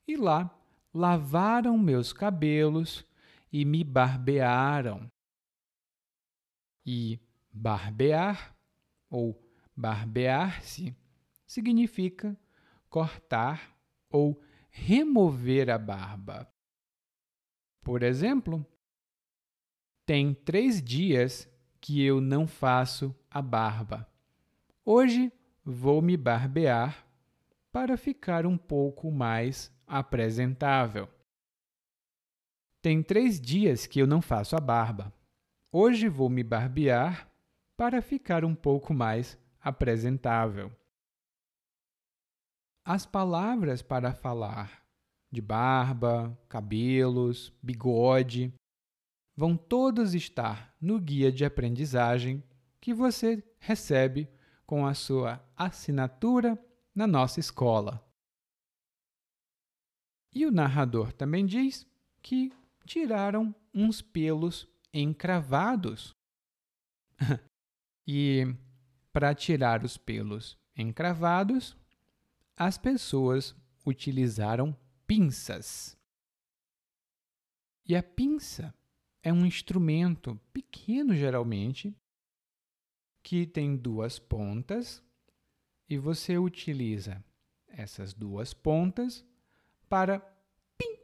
e 0.06 0.16
lá 0.16 0.56
lavaram 0.92 1.76
meus 1.76 2.12
cabelos 2.12 3.04
e 3.52 3.64
me 3.64 3.82
barbearam. 3.82 5.10
E 6.86 7.18
barbear 7.52 8.56
ou 9.10 9.42
barbear-se 9.76 10.94
significa 11.46 12.38
cortar 12.88 13.76
ou 14.08 14.40
remover 14.70 15.68
a 15.68 15.78
barba. 15.78 16.48
Por 17.82 18.02
exemplo, 18.02 18.64
tem 20.06 20.32
três 20.32 20.82
dias 20.82 21.48
que 21.84 22.02
eu 22.02 22.18
não 22.18 22.46
faço 22.46 23.14
a 23.30 23.42
barba. 23.42 24.08
Hoje 24.86 25.30
vou 25.62 26.00
me 26.00 26.16
barbear 26.16 27.06
para 27.70 27.98
ficar 27.98 28.46
um 28.46 28.56
pouco 28.56 29.12
mais 29.12 29.70
apresentável. 29.86 31.06
Tem 32.80 33.02
três 33.02 33.38
dias 33.38 33.86
que 33.86 34.00
eu 34.00 34.06
não 34.06 34.22
faço 34.22 34.56
a 34.56 34.60
barba. 34.60 35.12
Hoje 35.70 36.08
vou 36.08 36.30
me 36.30 36.42
barbear 36.42 37.30
para 37.76 38.00
ficar 38.00 38.46
um 38.46 38.54
pouco 38.54 38.94
mais 38.94 39.38
apresentável. 39.60 40.72
As 42.82 43.04
palavras 43.04 43.82
para 43.82 44.14
falar 44.14 44.82
de 45.30 45.42
barba, 45.42 46.34
cabelos, 46.48 47.52
bigode 47.62 48.54
vão 49.36 49.56
todos 49.56 50.14
estar 50.14 50.74
no 50.80 51.00
guia 51.00 51.32
de 51.32 51.44
aprendizagem 51.44 52.42
que 52.80 52.94
você 52.94 53.42
recebe 53.58 54.28
com 54.66 54.86
a 54.86 54.94
sua 54.94 55.44
assinatura 55.56 56.58
na 56.94 57.06
nossa 57.06 57.40
escola. 57.40 58.04
E 60.32 60.46
o 60.46 60.50
narrador 60.50 61.12
também 61.12 61.46
diz 61.46 61.86
que 62.22 62.52
tiraram 62.84 63.54
uns 63.72 64.02
pelos 64.02 64.68
encravados. 64.92 66.14
e 68.06 68.54
para 69.12 69.34
tirar 69.34 69.84
os 69.84 69.96
pelos 69.96 70.58
encravados, 70.76 71.76
as 72.56 72.76
pessoas 72.76 73.54
utilizaram 73.86 74.76
pinças. 75.06 75.96
E 77.86 77.94
a 77.94 78.02
pinça 78.02 78.74
é 79.24 79.32
um 79.32 79.46
instrumento 79.46 80.38
pequeno, 80.52 81.16
geralmente, 81.16 81.96
que 83.22 83.46
tem 83.46 83.74
duas 83.74 84.18
pontas 84.18 85.02
e 85.88 85.96
você 85.96 86.36
utiliza 86.36 87.24
essas 87.66 88.12
duas 88.12 88.52
pontas 88.52 89.24
para 89.88 90.20
pim, 90.76 90.98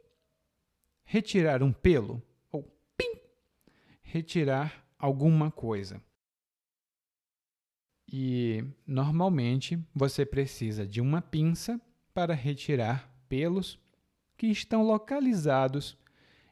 retirar 1.03 1.63
um 1.63 1.73
pelo 1.73 2.21
ou 2.51 2.63
pim, 2.95 3.19
retirar 4.03 4.87
alguma 4.99 5.49
coisa. 5.49 5.99
E 8.07 8.63
normalmente 8.85 9.83
você 9.95 10.27
precisa 10.27 10.85
de 10.85 11.01
uma 11.01 11.23
pinça 11.23 11.81
para 12.13 12.35
retirar 12.35 13.11
pelos 13.27 13.79
que 14.37 14.45
estão 14.45 14.83
localizados 14.83 15.97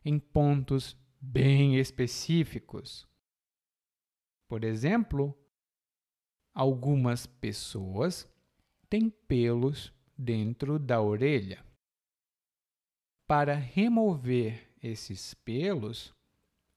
em 0.03 0.17
pontos 0.17 0.97
bem 1.19 1.77
específicos. 1.77 3.07
Por 4.47 4.63
exemplo, 4.63 5.37
algumas 6.53 7.25
pessoas 7.25 8.27
têm 8.89 9.09
pelos 9.09 9.93
dentro 10.17 10.79
da 10.79 11.01
orelha. 11.01 11.63
Para 13.27 13.53
remover 13.53 14.69
esses 14.81 15.33
pelos, 15.33 16.13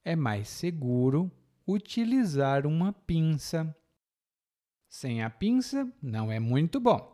é 0.05 0.15
mais 0.15 0.49
seguro 0.49 1.31
utilizar 1.67 2.67
uma 2.67 2.93
pinça. 2.93 3.75
Sem 4.89 5.23
a 5.23 5.31
pinça, 5.31 5.91
não 6.03 6.31
é 6.31 6.39
muito 6.39 6.79
bom. 6.79 7.11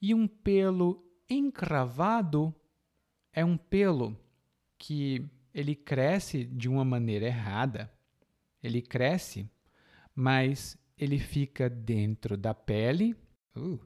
E 0.00 0.14
um 0.14 0.28
pelo 0.28 1.02
encravado 1.28 2.54
é 3.32 3.44
um 3.44 3.56
pelo 3.56 4.16
que 4.78 5.28
ele 5.56 5.74
cresce 5.74 6.44
de 6.44 6.68
uma 6.68 6.84
maneira 6.84 7.24
errada. 7.24 7.90
Ele 8.62 8.82
cresce, 8.82 9.50
mas 10.14 10.76
ele 10.98 11.18
fica 11.18 11.70
dentro 11.70 12.36
da 12.36 12.52
pele 12.52 13.16
uh, 13.56 13.80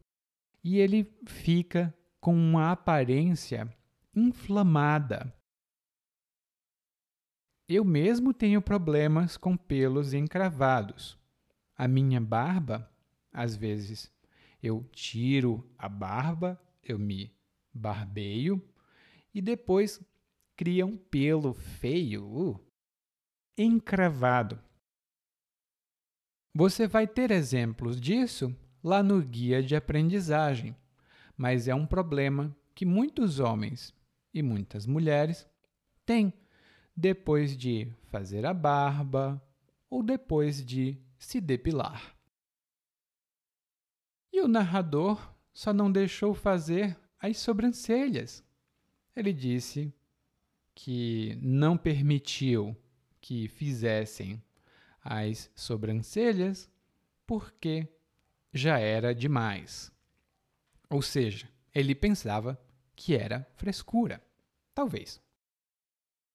e 0.65 0.79
ele 0.79 1.17
fica 1.29 1.97
com 2.21 2.35
uma 2.35 2.73
aparência 2.73 3.73
inflamada. 4.13 5.33
Eu 7.69 7.85
mesmo 7.85 8.35
tenho 8.35 8.61
problemas 8.61 9.37
com 9.37 9.57
pelos 9.57 10.13
encravados. 10.13 11.17
A 11.77 11.87
minha 11.87 12.21
barba, 12.21 12.93
às 13.33 13.55
vezes, 13.55 14.13
eu 14.61 14.83
tiro 14.91 15.73
a 15.79 15.89
barba, 15.89 16.61
eu 16.83 16.99
me 16.99 17.33
barbeio 17.73 18.61
e 19.33 19.41
depois 19.41 20.05
cria 20.61 20.85
um 20.85 20.95
pelo 20.95 21.55
feio, 21.55 22.23
uh, 22.23 22.61
encravado. 23.57 24.63
Você 26.55 26.87
vai 26.87 27.07
ter 27.07 27.31
exemplos 27.31 27.99
disso 27.99 28.55
lá 28.85 29.03
no 29.03 29.23
guia 29.23 29.63
de 29.63 29.75
aprendizagem, 29.75 30.77
mas 31.35 31.67
é 31.67 31.75
um 31.75 31.87
problema 31.87 32.55
que 32.75 32.85
muitos 32.85 33.41
homens 33.41 33.95
e 34.35 34.43
muitas 34.43 34.85
mulheres 34.85 35.49
têm 36.05 36.31
depois 36.95 37.57
de 37.57 37.91
fazer 38.11 38.45
a 38.45 38.53
barba 38.53 39.43
ou 39.89 40.03
depois 40.03 40.63
de 40.63 41.01
se 41.17 41.41
depilar. 41.41 42.15
E 44.31 44.43
o 44.43 44.47
narrador 44.47 45.35
só 45.55 45.73
não 45.73 45.91
deixou 45.91 46.35
fazer 46.35 47.01
as 47.19 47.39
sobrancelhas. 47.39 48.45
Ele 49.17 49.33
disse 49.33 49.91
que 50.83 51.37
não 51.43 51.77
permitiu 51.77 52.75
que 53.21 53.49
fizessem 53.49 54.43
as 55.05 55.51
sobrancelhas 55.55 56.71
porque 57.27 57.87
já 58.51 58.79
era 58.79 59.15
demais. 59.15 59.93
Ou 60.89 61.03
seja, 61.03 61.47
ele 61.75 61.95
pensava 61.95 62.59
que 62.97 63.15
era 63.15 63.47
frescura. 63.57 64.25
Talvez. 64.75 65.21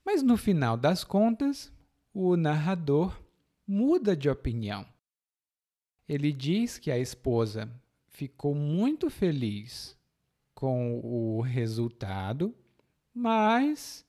Mas 0.05 0.21
no 0.21 0.37
final 0.37 0.77
das 0.77 1.03
contas, 1.03 1.73
o 2.13 2.37
narrador 2.37 3.19
muda 3.65 4.15
de 4.15 4.29
opinião. 4.29 4.85
Ele 6.07 6.31
diz 6.31 6.77
que 6.77 6.91
a 6.91 6.99
esposa 6.99 7.67
ficou 8.09 8.53
muito 8.53 9.09
feliz 9.09 9.97
com 10.53 10.99
o 11.03 11.41
resultado, 11.41 12.55
mas 13.11 14.04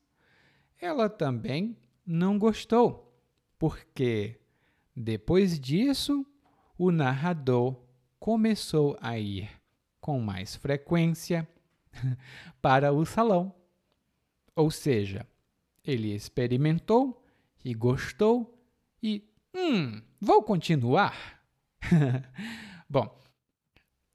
ela 0.80 1.08
também 1.08 1.76
não 2.04 2.38
gostou, 2.38 3.12
porque 3.58 4.40
depois 4.94 5.58
disso 5.58 6.24
o 6.78 6.90
narrador 6.90 7.76
começou 8.18 8.96
a 9.00 9.18
ir 9.18 9.50
com 10.00 10.20
mais 10.20 10.56
frequência 10.56 11.48
para 12.60 12.92
o 12.92 13.04
salão. 13.04 13.54
Ou 14.54 14.70
seja, 14.70 15.26
ele 15.84 16.14
experimentou 16.14 17.22
e 17.64 17.74
gostou 17.74 18.58
e, 19.02 19.28
hum, 19.54 20.00
vou 20.20 20.42
continuar. 20.42 21.42
Bom, 22.88 23.22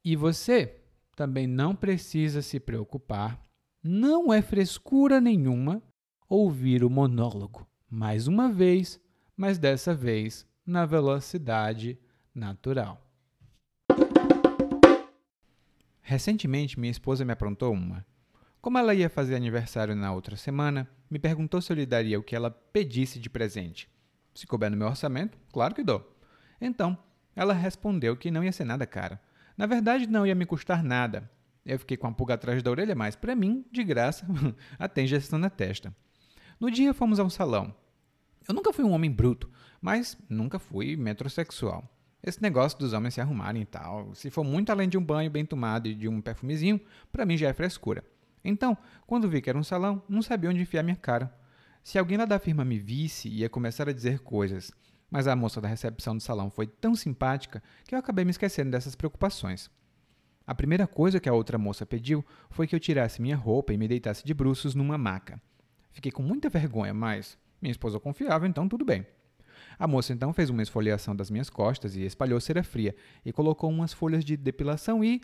e 0.04 0.16
você 0.16 0.80
também 1.14 1.46
não 1.46 1.76
precisa 1.76 2.42
se 2.42 2.58
preocupar, 2.58 3.40
não 3.82 4.32
é 4.32 4.40
frescura 4.40 5.20
nenhuma 5.20 5.82
ouvir 6.28 6.84
o 6.84 6.90
monólogo 6.90 7.66
mais 7.90 8.26
uma 8.26 8.50
vez, 8.50 8.98
mas 9.36 9.58
dessa 9.58 9.94
vez 9.94 10.46
na 10.64 10.86
velocidade 10.86 11.98
natural. 12.34 13.06
Recentemente, 16.00 16.80
minha 16.80 16.90
esposa 16.90 17.24
me 17.24 17.32
aprontou 17.32 17.72
uma. 17.72 18.06
Como 18.62 18.78
ela 18.78 18.94
ia 18.94 19.10
fazer 19.10 19.34
aniversário 19.34 19.94
na 19.94 20.12
outra 20.12 20.36
semana, 20.36 20.88
me 21.10 21.18
perguntou 21.18 21.60
se 21.60 21.70
eu 21.72 21.76
lhe 21.76 21.84
daria 21.84 22.18
o 22.18 22.22
que 22.22 22.34
ela 22.34 22.50
pedisse 22.50 23.18
de 23.18 23.28
presente. 23.28 23.90
Se 24.34 24.46
couber 24.46 24.70
no 24.70 24.76
meu 24.76 24.88
orçamento, 24.88 25.38
claro 25.52 25.74
que 25.74 25.84
dou. 25.84 26.16
Então, 26.60 26.96
ela 27.36 27.52
respondeu 27.52 28.16
que 28.16 28.30
não 28.30 28.42
ia 28.42 28.52
ser 28.52 28.64
nada 28.64 28.86
caro. 28.86 29.18
Na 29.56 29.66
verdade, 29.66 30.06
não 30.06 30.26
ia 30.26 30.34
me 30.34 30.46
custar 30.46 30.82
nada. 30.82 31.30
Eu 31.64 31.78
fiquei 31.78 31.96
com 31.96 32.06
a 32.06 32.12
pulga 32.12 32.34
atrás 32.34 32.62
da 32.62 32.70
orelha, 32.70 32.94
mas 32.94 33.16
para 33.16 33.36
mim, 33.36 33.64
de 33.70 33.84
graça, 33.84 34.26
até 34.78 35.02
injeção 35.02 35.38
na 35.38 35.50
testa. 35.50 35.94
No 36.62 36.70
dia 36.70 36.94
fomos 36.94 37.18
ao 37.18 37.28
salão. 37.28 37.74
Eu 38.46 38.54
nunca 38.54 38.72
fui 38.72 38.84
um 38.84 38.92
homem 38.92 39.10
bruto, 39.10 39.50
mas 39.80 40.16
nunca 40.28 40.60
fui 40.60 40.94
metrosexual. 40.94 41.92
Esse 42.22 42.40
negócio 42.40 42.78
dos 42.78 42.92
homens 42.92 43.14
se 43.14 43.20
arrumarem 43.20 43.62
e 43.62 43.66
tal, 43.66 44.14
se 44.14 44.30
for 44.30 44.44
muito 44.44 44.70
além 44.70 44.88
de 44.88 44.96
um 44.96 45.04
banho 45.04 45.28
bem 45.28 45.44
tomado 45.44 45.88
e 45.88 45.94
de 45.96 46.06
um 46.06 46.20
perfumezinho, 46.20 46.80
para 47.10 47.26
mim 47.26 47.36
já 47.36 47.48
é 47.48 47.52
frescura. 47.52 48.04
Então, 48.44 48.78
quando 49.08 49.28
vi 49.28 49.42
que 49.42 49.50
era 49.50 49.58
um 49.58 49.64
salão, 49.64 50.04
não 50.08 50.22
sabia 50.22 50.50
onde 50.50 50.60
enfiar 50.60 50.84
minha 50.84 50.94
cara. 50.94 51.36
Se 51.82 51.98
alguém 51.98 52.16
lá 52.16 52.26
da 52.26 52.38
firma 52.38 52.64
me 52.64 52.78
visse, 52.78 53.28
ia 53.28 53.48
começar 53.48 53.88
a 53.88 53.92
dizer 53.92 54.20
coisas, 54.20 54.70
mas 55.10 55.26
a 55.26 55.34
moça 55.34 55.60
da 55.60 55.66
recepção 55.66 56.16
do 56.16 56.22
salão 56.22 56.48
foi 56.48 56.68
tão 56.68 56.94
simpática 56.94 57.60
que 57.88 57.92
eu 57.92 57.98
acabei 57.98 58.24
me 58.24 58.30
esquecendo 58.30 58.70
dessas 58.70 58.94
preocupações. 58.94 59.68
A 60.46 60.54
primeira 60.54 60.86
coisa 60.86 61.18
que 61.18 61.28
a 61.28 61.34
outra 61.34 61.58
moça 61.58 61.84
pediu 61.84 62.24
foi 62.50 62.68
que 62.68 62.76
eu 62.76 62.78
tirasse 62.78 63.20
minha 63.20 63.36
roupa 63.36 63.72
e 63.72 63.76
me 63.76 63.88
deitasse 63.88 64.24
de 64.24 64.32
bruços 64.32 64.76
numa 64.76 64.96
maca. 64.96 65.42
Fiquei 65.92 66.10
com 66.10 66.22
muita 66.22 66.48
vergonha, 66.48 66.94
mas 66.94 67.38
minha 67.60 67.72
esposa 67.72 68.00
confiava, 68.00 68.46
então 68.46 68.68
tudo 68.68 68.84
bem. 68.84 69.06
A 69.78 69.86
moça 69.86 70.12
então 70.12 70.32
fez 70.32 70.50
uma 70.50 70.62
esfoliação 70.62 71.14
das 71.14 71.30
minhas 71.30 71.48
costas 71.48 71.96
e 71.96 72.02
espalhou 72.02 72.40
cera 72.40 72.62
fria 72.62 72.94
e 73.24 73.32
colocou 73.32 73.70
umas 73.70 73.92
folhas 73.92 74.24
de 74.24 74.36
depilação 74.36 75.02
e 75.04 75.20